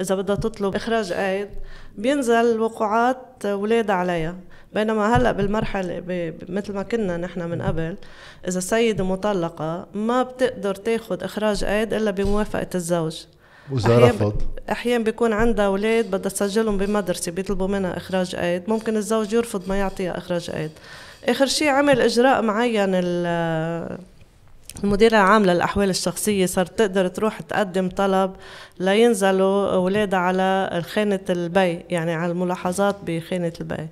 إذا 0.00 0.14
بدها 0.14 0.36
تطلب 0.36 0.74
إخراج 0.74 1.12
قيد 1.12 1.48
بينزل 1.98 2.60
وقوعات 2.60 3.46
ولادها 3.46 3.96
عليها. 3.96 4.36
بينما 4.74 5.16
هلا 5.16 5.32
بالمرحلة 5.32 6.02
مثل 6.48 6.72
ما 6.72 6.82
كنا 6.82 7.16
نحن 7.16 7.50
من 7.50 7.62
قبل 7.62 7.96
إذا 8.48 8.58
السيده 8.58 9.04
مطلقة 9.04 9.86
ما 9.94 10.22
بتقدر 10.22 10.74
تاخذ 10.74 11.24
إخراج 11.24 11.64
قيد 11.64 11.94
إلا 11.94 12.10
بموافقة 12.10 12.66
الزوج. 12.74 13.24
وإذا 13.72 13.98
رفض. 13.98 14.42
أحيانا 14.70 15.04
بيكون 15.04 15.32
عندها 15.32 15.66
أولاد 15.66 16.10
بدها 16.10 16.30
تسجلهم 16.30 16.78
بمدرسة 16.78 17.32
بيطلبوا 17.32 17.68
منها 17.68 17.96
إخراج 17.96 18.36
قيد 18.36 18.62
ممكن 18.68 18.96
الزوج 18.96 19.32
يرفض 19.32 19.68
ما 19.68 19.76
يعطيها 19.76 20.18
إخراج 20.18 20.50
قيد 20.50 20.70
آخر 21.24 21.46
شيء 21.46 21.68
عمل 21.68 22.00
إجراء 22.00 22.42
معين 22.42 22.90
المديرة 24.84 25.16
العام 25.16 25.44
للأحوال 25.44 25.90
الشخصية 25.90 26.46
صارت 26.46 26.78
تقدر 26.78 27.08
تروح 27.08 27.40
تقدم 27.40 27.88
طلب 27.88 28.32
لينزلوا 28.80 29.74
أولادها 29.74 30.18
على 30.18 30.82
خانة 30.92 31.20
البي 31.30 31.80
يعني 31.90 32.12
على 32.14 32.32
الملاحظات 32.32 32.96
بخانة 33.06 33.52
البي 33.60 33.88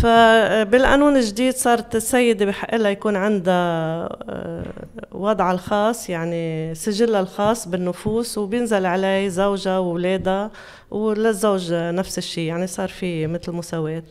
فبالقانون 0.00 1.16
الجديد 1.16 1.54
صارت 1.54 1.96
السيدة 1.96 2.44
بحق 2.44 2.74
لها 2.74 2.90
يكون 2.90 3.16
عندها 3.16 4.08
آه، 4.28 4.64
وضعها 5.12 5.52
الخاص 5.52 6.10
يعني 6.10 6.74
سجلها 6.74 7.20
الخاص 7.20 7.68
بالنفوس 7.68 8.38
وبينزل 8.38 8.86
عليه 8.86 9.28
زوجها 9.28 9.78
وولادها 9.78 10.50
وللزوج 10.90 11.72
نفس 11.72 12.18
الشيء. 12.18 12.44
يعني 12.48 12.66
صار 12.66 12.88
في 12.88 13.26
مثل 13.26 13.52
مساواة. 13.52 14.02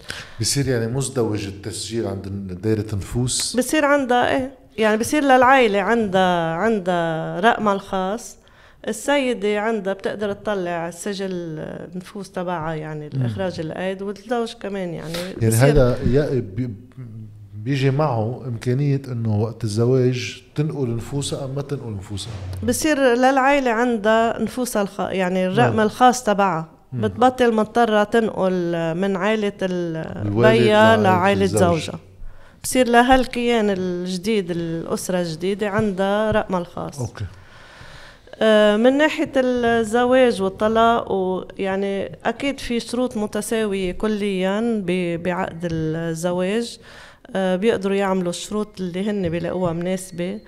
بصير 0.41 0.67
يعني 0.67 0.87
مزدوج 0.87 1.45
التسجيل 1.45 2.07
عند 2.07 2.27
دائرة 2.61 2.85
النفوس؟ 2.93 3.55
بصير 3.55 3.85
عندها 3.85 4.29
إيه 4.37 4.51
يعني 4.77 4.97
بصير 4.97 5.23
للعائلة 5.23 5.79
عندها 5.79 6.53
عندها 6.53 7.39
رقمها 7.39 7.73
الخاص. 7.73 8.40
السيدة 8.87 9.59
عندها 9.59 9.93
بتقدر 9.93 10.33
تطلع 10.33 10.89
سجل 10.89 11.29
النفوس 11.31 12.31
تبعها 12.31 12.73
يعني 12.73 13.07
الإخراج 13.07 13.59
الأيد 13.59 14.01
والزوج 14.01 14.53
كمان 14.53 14.93
يعني 14.93 15.13
يعني 15.41 15.55
هذا 15.55 15.97
بيجي 17.53 17.91
معه 17.91 18.41
إمكانية 18.47 19.01
إنه 19.07 19.41
وقت 19.41 19.63
الزواج 19.63 20.43
تنقل 20.55 20.95
نفوسها 20.95 21.45
أم 21.45 21.55
ما 21.55 21.61
تنقل 21.61 21.93
نفوسها؟ 21.93 22.33
بصير 22.63 22.97
للعائلة 22.99 23.71
عندها 23.71 24.41
نفوسها 24.41 24.81
الخ... 24.81 24.99
يعني 24.99 25.47
الرقم 25.47 25.75
نعم. 25.75 25.79
الخاص 25.79 26.23
تبعها. 26.23 26.69
بتبطل 26.93 27.53
مضطرة 27.53 28.03
تنقل 28.03 28.73
من 28.95 29.15
عائلة 29.15 29.53
البيا 29.61 30.97
لعائلة 30.97 31.45
زوجها. 31.45 31.99
بصير 32.63 32.87
لهالكيان 32.87 33.69
الجديد 33.69 34.51
الأسرة 34.51 35.21
الجديدة 35.21 35.69
عندها 35.69 36.31
رقمها 36.31 36.59
الخاص. 36.59 36.99
أوكي. 36.99 37.23
آه، 37.23 37.40
من 38.77 38.97
ناحية 38.97 39.31
الزواج 39.37 40.41
والطلاق 40.41 41.11
ويعني 41.11 42.17
أكيد 42.25 42.59
في 42.59 42.79
شروط 42.79 43.17
متساوية 43.17 43.91
كليا 43.91 44.83
بعقد 45.23 45.67
الزواج. 45.71 46.79
آه، 47.35 47.55
بيقدروا 47.55 47.95
يعملوا 47.95 48.29
الشروط 48.29 48.81
اللي 48.81 49.09
هن 49.09 49.29
بيلاقوها 49.29 49.73
مناسبة. 49.73 50.39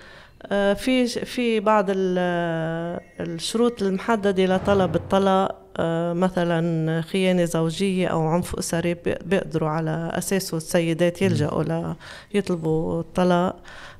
آه، 0.52 0.72
في 0.74 1.06
في 1.06 1.60
بعض 1.60 1.86
ال- 1.90 3.00
الشروط 3.20 3.82
المحددة 3.82 4.44
لطلب 4.56 4.94
الطلاق 4.96 5.60
آه، 5.76 6.12
مثلا 6.12 7.00
خيانة 7.00 7.44
زوجية 7.44 8.08
أو 8.08 8.26
عنف 8.26 8.54
أسري 8.58 8.94
بي- 8.94 9.18
بيقدروا 9.24 9.68
على 9.68 10.10
أساسه 10.14 10.56
السيدات 10.56 11.22
يلجأوا 11.22 11.94
ليطلبوا 12.34 13.00
الطلاق 13.00 13.56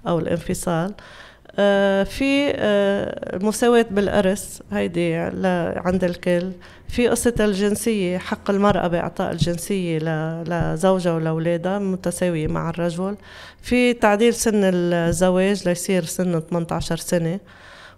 أو 0.08 0.18
الانفصال. 0.18 0.90
آه، 0.90 0.94
في 2.04 2.52
آه، 2.56 3.36
المساواة 3.36 3.86
بالإرث 3.90 4.60
هيدي 4.72 5.14
عند 5.76 6.04
الكل. 6.04 6.50
في 6.88 7.08
قصة 7.08 7.34
الجنسية 7.40 8.18
حق 8.18 8.50
المرأة 8.50 8.88
بإعطاء 8.88 9.32
الجنسية 9.32 9.98
لزوجها 10.42 11.12
ولأولادها 11.12 11.78
متساوية 11.78 12.46
مع 12.46 12.70
الرجل. 12.70 13.16
في 13.62 13.92
تعديل 13.92 14.34
سن 14.34 14.60
الزواج 14.64 15.68
ليصير 15.68 16.04
سن 16.04 16.40
18 16.40 16.96
سنة. 16.96 17.40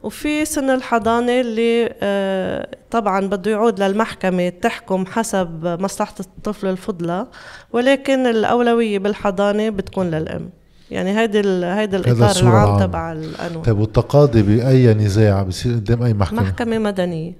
وفي 0.03 0.45
سن 0.45 0.71
الحضانة 0.71 1.40
اللي 1.40 1.95
آه، 2.03 2.69
طبعا 2.90 3.27
بده 3.27 3.51
يعود 3.51 3.83
للمحكمة 3.83 4.49
تحكم 4.49 5.07
حسب 5.07 5.77
مصلحة 5.81 6.14
الطفل 6.21 6.66
الفضلى 6.66 7.27
ولكن 7.73 8.27
الأولوية 8.27 8.99
بالحضانة 8.99 9.69
بتكون 9.71 10.11
للأم. 10.11 10.51
يعني 10.90 11.18
هيدي 11.18 11.38
هيدا 11.64 11.99
الصورة 11.99 12.49
العام. 12.49 12.81
تبع 12.81 13.12
القانون. 13.12 13.62
طيب 13.62 13.79
والتقاضي 13.79 14.42
بأي 14.42 14.94
نزاع؟ 14.94 15.42
بصير 15.42 15.72
قدام 15.75 16.03
أي 16.03 16.14
محكمة؟ 16.14 16.42
محكمة 16.42 16.79
مدنية. 16.79 17.33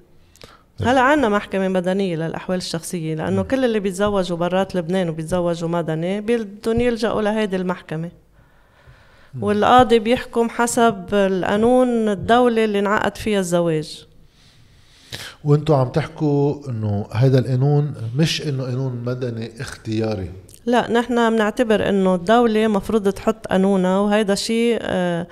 هلا 0.81 1.01
عنا 1.01 1.29
محكمة 1.29 1.69
مدنية 1.69 2.17
للأحوال 2.17 2.59
الشخصية 2.59 3.15
لأنه 3.15 3.43
كل 3.43 3.65
اللي 3.65 3.81
بيتزوجوا 3.81 4.37
برات 4.37 4.75
لبنان 4.75 5.09
وبيتزوجوا 5.09 5.69
مدني 5.69 6.21
بدهم 6.21 6.81
يلجأوا 6.81 7.23
لهيدي 7.23 7.57
المحكمة. 7.57 8.11
والقاضي 9.41 9.99
بيحكم 9.99 10.49
حسب 10.49 11.05
القانون 11.13 12.09
الدولة 12.09 12.65
اللي 12.65 12.79
انعقد 12.79 13.17
فيها 13.17 13.41
الزواج. 13.41 14.07
وأنتم 15.45 15.75
عم 15.75 15.89
تحكوا 15.89 16.71
إنه 16.71 17.07
هذا 17.13 17.39
القانون 17.39 17.95
مش 18.17 18.43
إنه 18.43 18.65
قانون 18.65 19.03
مدني 19.05 19.61
اختياري. 19.61 20.31
لا 20.67 20.91
نحن 20.91 21.31
بنعتبر 21.31 21.89
إنه 21.89 22.15
الدولة 22.15 22.67
مفروض 22.67 23.09
تحط 23.09 23.47
قانونها 23.47 23.99
وهيدا 23.99 24.35
شيء 24.35 24.79
آه، 24.83 25.27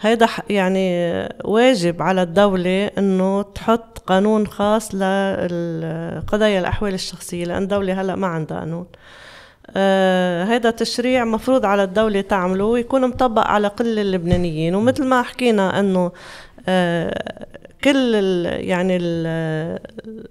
هيدا 0.00 0.28
يعني 0.50 0.88
واجب 1.44 2.02
على 2.02 2.22
الدولة 2.22 2.90
إنه 2.98 3.42
تحط 3.42 3.98
قانون 3.98 4.46
خاص 4.46 4.94
لقضايا 4.94 6.60
الأحوال 6.60 6.94
الشخصية 6.94 7.44
لأن 7.44 7.62
الدولة 7.62 8.00
هلأ 8.00 8.16
ما 8.16 8.26
عندها 8.26 8.58
قانون. 8.58 8.86
آه، 9.76 10.44
هيدا 10.44 10.70
تشريع 10.70 11.24
مفروض 11.24 11.64
على 11.64 11.82
الدولة 11.84 12.20
تعمله 12.20 12.64
ويكون 12.64 13.08
مطبق 13.08 13.46
على 13.46 13.70
كل 13.70 13.98
اللبنانيين. 13.98 14.74
ومثل 14.74 15.04
ما 15.04 15.22
حكينا 15.22 15.80
إنه 15.80 16.12
آه، 16.68 17.46
كل 17.84 18.14
يعني 18.46 18.96
ال 18.96 19.26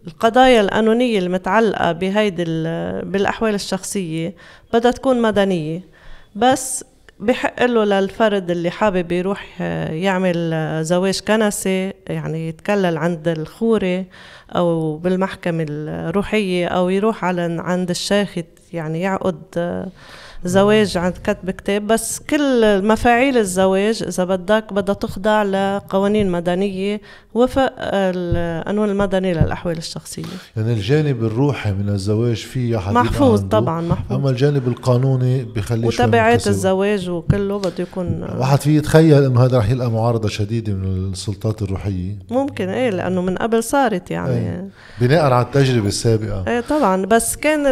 القضايا 0.07 0.61
القانونية 0.61 1.19
المتعلقة 1.19 1.91
بهيدي 1.91 2.43
ال- 2.47 3.05
بالأحوال 3.05 3.53
الشخصية 3.55 4.33
بدها 4.73 4.91
تكون 4.91 5.21
مدنية. 5.21 5.81
بس 6.35 6.85
بحق 7.19 7.65
له 7.65 7.83
للفرد 7.83 8.51
اللي 8.51 8.69
حابب 8.69 9.11
يروح 9.11 9.57
آه، 9.61 9.91
يعمل 9.91 10.49
آه، 10.53 10.81
زواج 10.81 11.19
كنسي 11.19 11.93
يعني 12.07 12.47
يتكلل 12.49 12.97
عند 12.97 13.27
الخوري 13.27 14.05
أو 14.55 14.97
بالمحكمة 14.97 15.65
الروحية 15.69 16.67
أو 16.67 16.89
يروح 16.89 17.25
على 17.25 17.57
عند 17.59 17.89
الشيخ 17.89 18.37
يت- 18.37 18.59
يعني 18.73 19.01
يعقد 19.01 19.41
آه، 19.57 19.87
زواج 20.45 20.97
عند 20.97 21.13
كتب 21.23 21.49
كتاب 21.49 21.87
بس 21.87 22.19
كل 22.19 22.81
مفاعيل 22.87 23.37
الزواج 23.37 24.03
إذا 24.07 24.23
بدك 24.23 24.73
بدها 24.73 24.95
تخضع 24.95 25.43
لقوانين 25.43 26.31
مدنية 26.31 27.01
وفق 27.33 27.73
القانون 27.79 28.89
المدني 28.89 29.33
للأحوال 29.33 29.77
الشخصية. 29.77 30.23
يعني 30.57 30.73
الجانب 30.73 31.23
الروحي 31.23 31.71
من 31.71 31.89
الزواج 31.89 32.35
فيه 32.35 32.77
حد 32.77 32.91
يبقى 32.91 33.03
محفوظ 33.03 33.41
عنده، 33.41 33.59
طبعا 33.59 33.81
محفوظ. 33.81 34.17
أما 34.17 34.29
الجانب 34.29 34.67
القانوني 34.67 35.43
بخليه 35.43 35.87
وتبعات. 35.87 36.47
الزواج 36.47 37.09
وكله 37.09 37.59
بده 37.59 37.73
يكون 37.79 38.23
واحد 38.37 38.61
فيه 38.61 38.77
يتخيل 38.77 39.23
إنه 39.23 39.45
هذا 39.45 39.57
رح 39.57 39.69
يلقى 39.69 39.91
معارضة 39.91 40.29
شديدة 40.29 40.73
من 40.73 41.11
السلطات 41.11 41.61
الروحية. 41.61 42.17
ممكن 42.31 42.69
إيه 42.69 42.89
لأنه 42.89 43.21
من 43.21 43.35
قبل 43.35 43.63
صارت 43.63 44.11
يعني. 44.11 44.49
أي. 44.49 44.69
بناء 45.01 45.21
على 45.21 45.41
التجربة 45.45 45.87
السابقة. 45.87 46.43
إيه 46.47 46.59
طبعا 46.59 47.05
بس 47.05 47.35
كان 47.35 47.63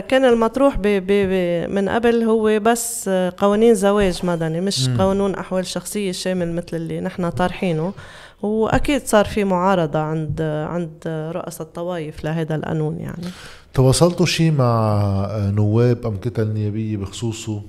كان 0.00 0.24
المطروح 0.24 0.76
ب 0.76 0.82
ب 0.82 1.06
ب 1.06 1.70
من 1.70 1.88
قبل 1.88 2.07
هو 2.14 2.60
بس 2.60 3.08
قوانين 3.36 3.74
زواج 3.74 4.26
مدني 4.26 4.60
مش 4.60 4.88
مم. 4.88 4.98
قانون 4.98 5.34
أحوال 5.34 5.66
شخصية 5.66 6.12
شامل 6.12 6.52
مثل 6.52 6.76
اللي 6.76 7.00
نحن 7.00 7.30
طارحينه. 7.30 7.92
وأكيد 8.42 9.06
صار 9.06 9.24
في 9.24 9.44
معارضة 9.44 9.98
عند 9.98 10.42
عند 10.42 10.90
رؤساء 11.06 11.66
الطوائف 11.66 12.24
لهذا 12.24 12.54
القانون 12.54 12.98
يعني. 12.98 13.24
تواصلتوا 13.74 14.26
شيء 14.26 14.52
مع 14.52 15.50
نواب 15.56 16.06
أم 16.06 16.16
كتل 16.16 16.48
نيابية 16.48 16.96
بخصوصه؟ 16.96 17.62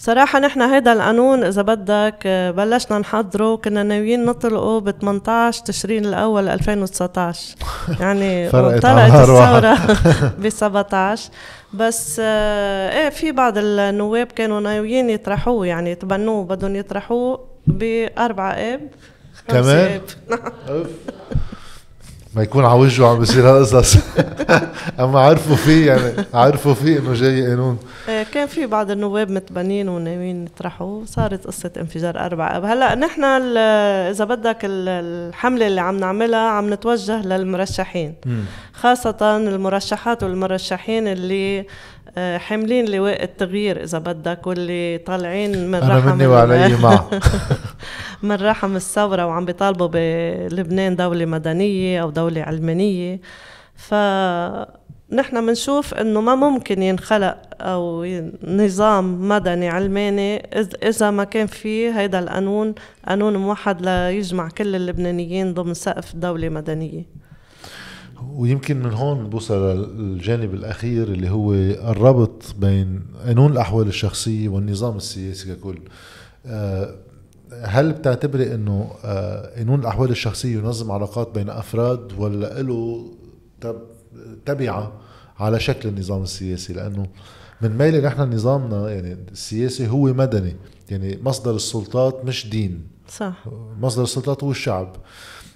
صراحة 0.00 0.38
نحن 0.38 0.62
هيدا 0.62 0.92
القانون 0.92 1.44
إذا 1.44 1.62
بدك 1.62 2.14
آه، 2.26 2.50
بلشنا 2.50 2.98
نحضره 2.98 3.56
كنا 3.56 3.82
ناويين 3.82 4.24
نطلقه 4.24 4.80
ب 4.80 4.90
18 4.90 5.64
تشرين 5.64 6.04
الأول 6.06 6.48
2019 6.48 7.54
يعني 8.00 8.50
طلعت. 8.50 8.84
الثورة 8.84 9.78
ب 10.42 10.48
17 10.58 11.30
بس 11.74 12.20
آه، 12.24 12.98
إيه 12.98 13.08
في 13.08 13.32
بعض 13.32 13.54
النواب 13.56 14.26
كانوا 14.26 14.60
ناويين 14.60 15.10
يطرحوه 15.10 15.66
يعني 15.66 15.94
تبنوه 15.94 16.44
بدهم 16.44 16.76
يطرحوه 16.76 17.46
بأربعة 17.66 18.52
آب. 18.52 18.80
خمسة 19.48 20.00
كمان؟ 20.00 20.00
ما 22.34 22.42
يكون 22.42 22.64
على 22.64 22.80
وجهه 22.80 23.06
عم 23.08 23.18
بيصير 23.18 23.48
هالقصص 23.48 23.98
أما 25.00 25.20
عرفوا 25.20 25.56
فيه 25.56 25.86
يعني 25.92 26.24
عرفوا 26.34 26.74
فيه 26.74 26.98
إنه 26.98 27.12
جاي 27.14 27.46
قانون 27.46 27.78
إيه، 28.08 28.22
كان 28.22 28.46
في 28.46 28.66
بعض 28.66 28.90
النواب 28.90 29.30
متبنين 29.30 29.88
وناويين 29.88 30.44
يطرحوا 30.44 31.02
صارت 31.06 31.46
قصة 31.46 31.70
انفجار 31.76 32.18
أربع 32.20 32.56
أب 32.56 32.64
هلأ 32.64 32.94
نحن 32.94 33.24
إذا 33.24 34.24
بدك 34.24 34.64
ال- 34.64 34.88
الحملة 34.88 35.66
اللي 35.66 35.80
عم 35.80 35.96
نعملها 35.96 36.48
عم 36.48 36.72
نتوجه 36.72 37.22
للمرشحين. 37.26 38.14
خاصة 38.80 39.36
المرشحات 39.36 40.22
والمرشحين 40.22 41.08
اللي 41.08 41.66
آه، 42.18 42.38
حاملين 42.38 42.88
لواء 42.88 43.22
التغيير 43.22 43.82
إذا 43.82 43.98
بدك 43.98 44.46
واللي 44.46 44.98
طالعين 44.98 45.68
من 45.68 45.74
أنا 45.74 45.98
رحم 45.98 46.14
مني 46.14 46.26
وعلي 46.26 46.76
مع 46.82 47.04
من 48.22 48.32
رحم 48.32 48.76
الثورة 48.76 49.26
وعم 49.26 49.44
بيطالبوا 49.44 49.88
بلبنان 49.92 50.96
دولة 50.96 51.24
مدنية 51.24 52.02
أو 52.02 52.10
دولة 52.10 52.42
علمانية. 52.42 53.20
فنحن 53.76 55.46
بنشوف 55.46 55.94
إنه 55.94 56.20
ما 56.20 56.34
ممكن 56.34 56.82
ينخلق 56.82 57.36
أو 57.60 58.06
نظام 58.44 59.28
مدني 59.28 59.68
علماني 59.68 60.36
إذا 60.82 61.10
ما 61.10 61.24
كان 61.24 61.46
في 61.46 61.92
هيدا 61.92 62.18
القانون 62.18 62.74
قانون 63.08 63.36
موحد 63.36 63.82
ليجمع 63.82 64.48
كل 64.48 64.76
اللبنانيين 64.76 65.54
ضمن 65.54 65.74
سقف 65.74 66.16
دولة 66.16 66.48
مدنية. 66.48 67.19
ويمكن 68.44 68.82
من 68.82 68.92
هون 68.92 69.28
بوصل 69.30 69.76
للجانب 69.98 70.54
الأخير 70.54 71.08
اللي 71.08 71.30
هو 71.30 71.52
الربط 71.92 72.42
بين 72.58 73.00
قانون 73.26 73.52
الأحوال 73.52 73.86
الشخصية 73.88 74.48
والنظام 74.48 74.96
السياسي 74.96 75.54
ككل. 75.54 75.78
آه، 76.46 76.94
هل 77.62 77.92
بتعتبري 77.92 78.54
إنه 78.54 78.90
آه، 79.04 79.56
قانون 79.56 79.80
الأحوال 79.80 80.10
الشخصية 80.10 80.52
ينظم 80.58 80.90
علاقات 80.90 81.34
بين 81.34 81.50
أفراد 81.50 82.12
ولا 82.18 82.62
له 82.62 83.06
تب- 83.60 83.82
تبعة 84.46 84.92
على 85.38 85.60
شكل 85.60 85.88
النظام 85.88 86.22
السياسي؟ 86.22 86.72
لأنه 86.72 87.06
من 87.62 87.78
ميلة 87.78 88.00
نحن 88.08 88.32
نظامنا 88.34 88.90
يعني 88.90 89.16
السياسي 89.32 89.88
هو 89.88 90.02
مدني 90.06 90.56
يعني 90.90 91.18
مصدر 91.22 91.54
السلطات 91.56 92.24
مش 92.24 92.48
دين. 92.50 92.82
صح. 93.08 93.44
مصدر 93.80 94.02
السلطات 94.02 94.44
هو 94.44 94.50
الشعب. 94.50 94.96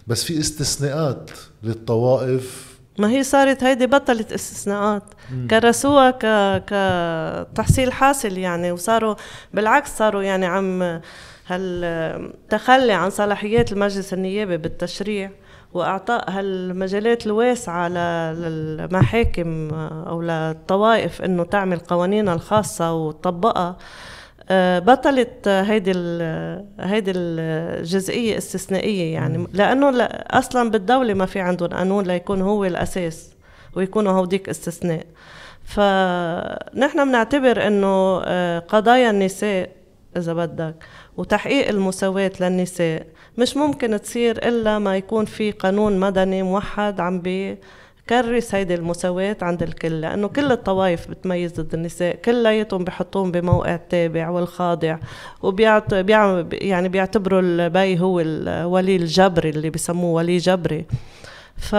بس 0.06 0.24
في 0.24 0.38
استثناءات 0.40 1.30
للطوائف 1.62 2.73
ما 2.98 3.10
هي 3.10 3.22
صارت 3.22 3.64
هيدي 3.64 3.86
بطلت 3.86 4.32
استثناءات. 4.32 5.02
كرسوها 5.50 6.10
ك 6.10 6.24
كتحصيل 6.66 7.92
حاصل 7.92 8.38
يعني 8.38 8.72
وصاروا 8.72 9.14
بالعكس 9.54 9.98
صاروا 9.98 10.22
يعني 10.22 10.46
عم 10.46 11.00
هالتخلي 11.46 12.92
عن 12.92 13.10
صلاحيات 13.10 13.72
المجلس 13.72 14.12
النيابي 14.12 14.56
بالتشريع 14.56 15.30
وأعطاء 15.74 16.30
هالمجالات 16.30 17.26
الواسعة 17.26 17.88
للمحاكم 17.88 19.68
أو 20.08 20.22
للطوائف 20.22 21.22
إنه 21.22 21.44
تعمل 21.44 21.78
قوانينها 21.78 22.34
الخاصة 22.34 22.92
وتطبقها. 22.92 23.76
بطلت 24.78 25.48
هيدي 25.48 25.92
هيدي 26.80 27.12
الجزئية 27.16 28.38
استثنائية 28.38 29.14
يعني. 29.14 29.46
لأنه 29.52 30.04
أصلا 30.30 30.70
بالدولة 30.70 31.14
ما 31.14 31.26
في 31.26 31.40
عندهم 31.40 31.68
قانون 31.68 32.04
ليكون 32.04 32.40
هو 32.42 32.64
الأساس 32.64 33.30
ويكونوا 33.76 34.12
هوديك 34.12 34.48
استثناء. 34.48 35.06
فنحن 35.64 37.04
بنعتبر 37.04 37.66
إنه 37.66 38.22
آه، 38.24 38.58
قضايا 38.58 39.10
النساء 39.10 39.70
إذا 40.16 40.32
بدك 40.32 40.74
وتحقيق 41.16 41.68
المساواة 41.68 42.32
للنساء 42.40 43.06
مش 43.38 43.56
ممكن 43.56 44.00
تصير 44.00 44.48
إلا 44.48 44.78
ما 44.78 44.96
يكون 44.96 45.24
في 45.24 45.50
قانون 45.50 46.00
مدني 46.00 46.42
موحد 46.42 47.00
عم 47.00 47.20
بكرس 48.06 48.54
هيدي 48.54 48.74
المساواة 48.74 49.36
عند 49.42 49.62
الكل 49.62 50.00
لأنه 50.00 50.28
كل 50.28 50.52
الطوائف 50.52 51.10
بتميز 51.10 51.60
ضد 51.60 51.74
النساء 51.74 52.16
كلياتهم 52.16 52.84
بحطوهم 52.84 53.30
بموقع 53.30 53.74
التابع 53.74 54.28
والخاضع 54.28 54.98
وبيعت 55.42 55.92
يعني 56.52 56.88
بيعتبروا 56.88 57.40
البي 57.40 58.00
هو 58.00 58.20
الولي 58.20 58.96
الجبري 58.96 59.50
اللي 59.50 59.70
بسموه 59.70 60.12
ولي 60.12 60.36
جبري. 60.36 60.84
ف 61.56 61.74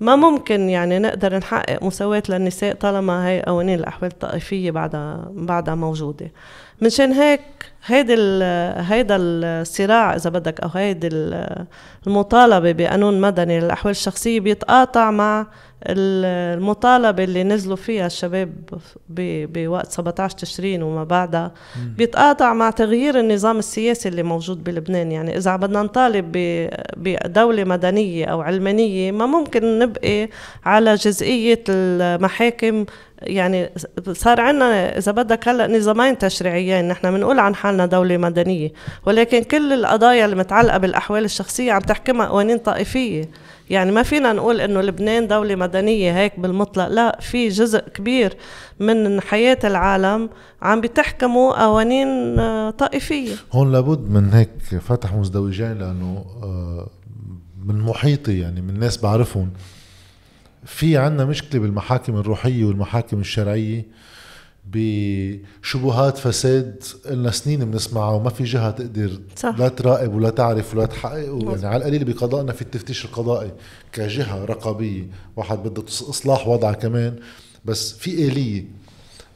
ما 0.00 0.16
ممكن 0.16 0.68
يعني 0.68 0.98
نقدر 0.98 1.36
نحقق 1.38 1.82
مساواة 1.82 2.22
للنساء 2.28 2.74
طالما 2.74 3.28
هي 3.28 3.42
قوانين 3.46 3.78
الأحوال 3.78 4.10
الطائفية 4.10 4.70
بعدها 4.70 5.28
بعدها 5.30 5.74
موجودة. 5.74 6.30
منشان 6.80 7.12
هيك 7.12 7.40
هيدي 7.86 8.14
هيدا 8.78 9.16
الصراع 9.18 10.16
إذا 10.16 10.30
بدك 10.30 10.60
أو 10.60 10.68
هيدي 10.74 11.08
المطالبة 12.06 12.72
بقانون 12.72 13.20
مدني 13.20 13.60
للأحوال 13.60 13.90
الشخصية 13.90 14.40
بيتقاطع 14.40 15.10
مع 15.10 15.46
المطالبة 15.86 17.24
اللي 17.24 17.44
نزلوا 17.44 17.76
فيها 17.76 18.06
الشباب 18.06 18.52
بوقت 19.08 19.90
17 19.92 20.36
تشرين 20.38 20.82
وما 20.82 21.04
بعدها. 21.04 21.52
بيتقاطع 21.96 22.54
مع 22.54 22.70
تغيير 22.70 23.20
النظام 23.20 23.58
السياسي 23.58 24.08
اللي 24.08 24.22
موجود 24.22 24.64
بلبنان. 24.64 25.12
يعني 25.12 25.36
إذا 25.36 25.56
بدنا 25.56 25.82
نطالب 25.82 26.32
بدوله 26.96 27.64
مدنية 27.64 28.26
أو 28.26 28.40
علمانية 28.40 29.12
ما 29.12 29.26
ممكن 29.26 29.78
نبقي 29.78 30.28
على 30.64 30.94
جزئية 30.94 31.64
المحاكم 31.68 32.84
يعني 33.26 33.70
صار 34.12 34.40
عندنا 34.40 34.98
إذا 34.98 35.12
بدك 35.12 35.48
هلا 35.48 35.66
نظامين 35.78 36.18
تشريعيين 36.18 36.88
نحن 36.88 37.10
بنقول 37.10 37.38
عن 37.38 37.54
حالنا 37.54 37.86
دولة 37.86 38.16
مدنية 38.16 38.72
ولكن 39.06 39.42
كل 39.42 39.72
القضايا 39.72 40.24
المتعلقه 40.24 40.78
بالأحوال 40.78 41.24
الشخصية 41.24 41.72
عم 41.72 41.80
تحكمها 41.80 42.26
قوانين 42.26 42.58
طائفية. 42.58 43.28
يعني 43.70 43.92
ما 43.92 44.02
فينا 44.02 44.32
نقول 44.32 44.60
إنه 44.60 44.80
لبنان 44.80 45.28
دولة 45.28 45.54
مدنية 45.54 46.18
هيك 46.18 46.40
بالمطلق 46.40 46.88
لا 46.88 47.18
في 47.20 47.48
جزء 47.48 47.80
كبير 47.80 48.36
من 48.80 49.20
حياة 49.20 49.58
العالم 49.64 50.30
عم 50.62 50.80
بتحكموا 50.80 51.64
قوانين 51.64 52.38
آه، 52.38 52.70
طائفية. 52.70 53.34
هون 53.52 53.72
لابد 53.72 54.10
من 54.10 54.32
هيك 54.32 54.50
فتح 54.80 55.14
مزدوجين 55.14 55.78
لأنه 55.78 56.24
آه، 56.42 56.88
من 57.64 57.80
محيطي 57.80 58.38
يعني 58.38 58.60
من 58.60 58.78
ناس 58.78 58.96
بعرفهم. 58.96 59.50
في 60.64 60.96
عنا 60.96 61.24
مشكلة 61.24 61.60
بالمحاكم 61.60 62.16
الروحية 62.16 62.64
والمحاكم 62.64 63.20
الشرعية 63.20 63.86
بشبهات 64.66 66.18
فساد 66.18 66.82
لنا 67.10 67.30
سنين 67.30 67.70
بنسمعها 67.70 68.12
وما 68.12 68.30
في 68.30 68.44
جهة 68.44 68.70
تقدر 68.70 69.20
صح. 69.36 69.58
لا 69.58 69.68
تراقب 69.68 70.14
ولا 70.14 70.30
تعرف 70.30 70.74
ولا 70.74 70.86
تحقق. 70.86 71.42
يعني 71.44 71.66
على 71.66 71.76
القليل 71.76 72.04
بقضائنا 72.04 72.52
في 72.52 72.62
التفتيش 72.62 73.04
القضائي 73.04 73.52
كجهة 73.92 74.44
رقابية 74.44 75.06
واحد 75.36 75.58
بده 75.58 75.84
إصلاح 75.88 76.48
وضعها 76.48 76.72
كمان. 76.72 77.16
بس 77.64 77.92
في 77.92 78.28
آلية 78.28 78.64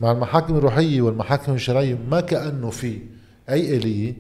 مع 0.00 0.12
المحاكم 0.12 0.56
الروحية 0.56 1.02
والمحاكم 1.02 1.54
الشرعية 1.54 1.98
ما 2.10 2.20
كأنه 2.20 2.70
في 2.70 2.98
أي 3.48 3.76
آلية. 3.76 4.14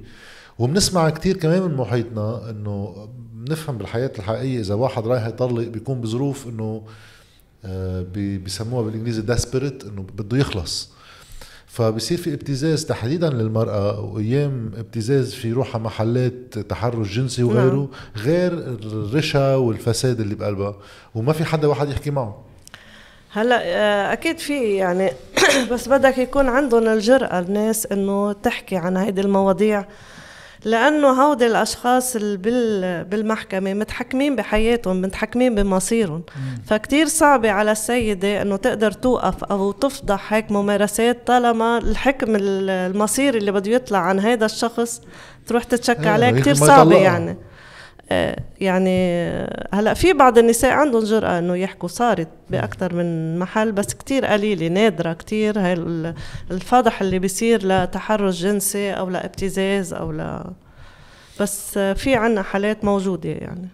وبنسمع 0.58 1.10
كتير 1.10 1.36
كمان 1.36 1.62
من 1.62 1.74
محيطنا 1.74 2.50
إنه 2.50 3.08
بنفهم 3.32 3.78
بالحياة 3.78 4.12
الحقيقية 4.18 4.60
إذا 4.60 4.74
واحد 4.74 5.06
رايح 5.06 5.26
يطلق 5.26 5.68
بيكون 5.68 6.00
بظروف 6.00 6.46
إنه 6.46 6.82
آه، 7.64 8.02
بيسموها 8.12 8.82
بالإنجليزي 8.82 9.22
داسبريت 9.22 9.84
إنه 9.84 10.02
بده 10.02 10.38
يخلص. 10.38 10.90
فبصير 11.66 12.18
في 12.18 12.34
ابتزاز 12.34 12.84
تحديدا 12.84 13.30
للمرأة 13.30 14.00
وأيام 14.00 14.72
ابتزاز 14.76 15.34
في 15.34 15.52
روحها 15.52 15.80
محلات 15.80 16.58
تحرش 16.58 17.08
جنسي 17.08 17.42
وغيره 17.42 17.76
نعم. 17.76 17.88
غير 18.16 18.52
الرشا 18.52 19.54
والفساد 19.54 20.20
اللي 20.20 20.34
بقلبها. 20.34 20.76
وما 21.14 21.32
في 21.32 21.44
حدا 21.44 21.68
واحد 21.68 21.90
يحكي 21.90 22.10
معه. 22.10 22.44
هلأ 23.30 23.62
آه، 23.64 24.12
أكيد 24.12 24.38
في 24.38 24.76
يعني 24.76 25.12
بس 25.70 25.88
بدك 25.88 26.18
يكون 26.18 26.48
عندهم 26.48 26.86
الجرأة 26.86 27.40
الناس 27.40 27.86
إنه 27.86 28.32
تحكي 28.32 28.76
عن 28.76 28.96
هيدي 28.96 29.20
المواضيع. 29.20 29.84
لأنه 30.64 31.08
هودي 31.08 31.46
الأشخاص 31.46 32.16
اللي 32.16 33.04
بالمحكمة 33.04 33.74
متحكمين 33.74 34.36
بحياتهم 34.36 35.00
متحكمين 35.00 35.54
بمصيرهم. 35.54 36.22
فكتير 36.66 37.06
صعبة 37.06 37.50
على 37.50 37.72
السيدة 37.72 38.42
إنه 38.42 38.56
تقدر 38.56 38.92
توقف 38.92 39.44
أو 39.44 39.72
تفضح 39.72 40.32
هيك 40.32 40.52
ممارسات 40.52 41.26
طالما 41.26 41.78
الحكم 41.78 42.36
المصيري 42.40 43.38
اللي 43.38 43.52
بده 43.52 43.70
يطلع 43.70 43.98
عن 43.98 44.20
هذا 44.20 44.46
الشخص 44.46 45.02
تروح 45.46 45.64
تتشكى 45.64 46.02
إيه، 46.02 46.08
عليه. 46.08 46.40
كتير 46.40 46.54
صعبة 46.54 46.96
يعني. 46.96 47.36
يعني 48.60 49.22
هلا 49.74 49.94
في 49.94 50.12
بعض 50.12 50.38
النساء 50.38 50.72
عندهم 50.72 51.04
جرأة 51.04 51.38
إنه 51.38 51.56
يحكوا 51.56 51.88
صارت 51.88 52.28
باكثر 52.50 52.94
من 52.94 53.38
محل 53.38 53.72
بس 53.72 53.94
كتير 53.94 54.26
قليلة 54.26 54.68
نادرة 54.68 55.12
كتير. 55.12 55.58
هاي 55.58 55.72
الفضح 56.50 57.00
اللي 57.00 57.18
بيصير 57.18 57.66
لتحرش 57.66 58.42
جنسي 58.42 58.92
أو 58.92 59.10
لابتزاز 59.10 59.92
أو 59.94 60.12
ل 60.12 60.40
بس 61.40 61.78
في 61.78 62.14
عنا 62.14 62.42
حالات 62.42 62.84
موجودة 62.84 63.28
يعني. 63.30 63.68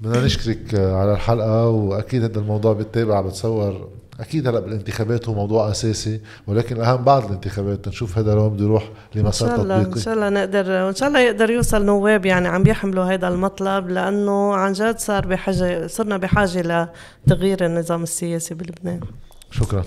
بدنا 0.00 0.24
نشكرك 0.24 0.74
على 0.74 1.12
الحلقة 1.12 1.68
وأكيد 1.68 2.24
هذا 2.24 2.38
الموضوع 2.38 2.72
بتتابع 2.72 3.20
بتصور 3.20 3.88
أكيد 4.20 4.46
هلأ 4.46 4.60
بالانتخابات 4.60 5.28
هو 5.28 5.34
موضوع 5.34 5.70
أساسي 5.70 6.20
ولكن 6.46 6.76
الاهم 6.76 7.04
بعد 7.04 7.24
الانتخابات 7.24 7.88
نشوف 7.88 8.18
هذا 8.18 8.34
لوين 8.34 8.50
بده 8.50 8.64
يروح 8.64 8.88
لمسار 9.14 9.48
تطبيقي 9.48 9.76
إن 9.76 9.80
شاء 9.82 9.84
الله 9.84 9.96
إن 9.96 10.00
شاء 10.00 10.14
الله 10.14 10.28
نقدر 10.28 10.70
وان 10.70 10.94
شاء 10.94 11.08
الله 11.08 11.20
يقدر 11.20 11.50
يوصل 11.50 11.84
نواب 11.84 12.26
يعني 12.26 12.48
عم 12.48 12.62
بيحملوا 12.62 13.04
هذا 13.04 13.28
المطلب 13.28 13.88
لأنه 13.88 14.54
عن 14.54 14.72
جد 14.72 14.98
صار 14.98 15.26
بحاجة 15.26 15.86
صرنا 15.86 16.16
بحاجة 16.16 16.88
لتغيير 17.26 17.66
النظام 17.66 18.02
السياسي 18.02 18.54
بلبنان. 18.54 19.00
شكرا. 19.50 19.84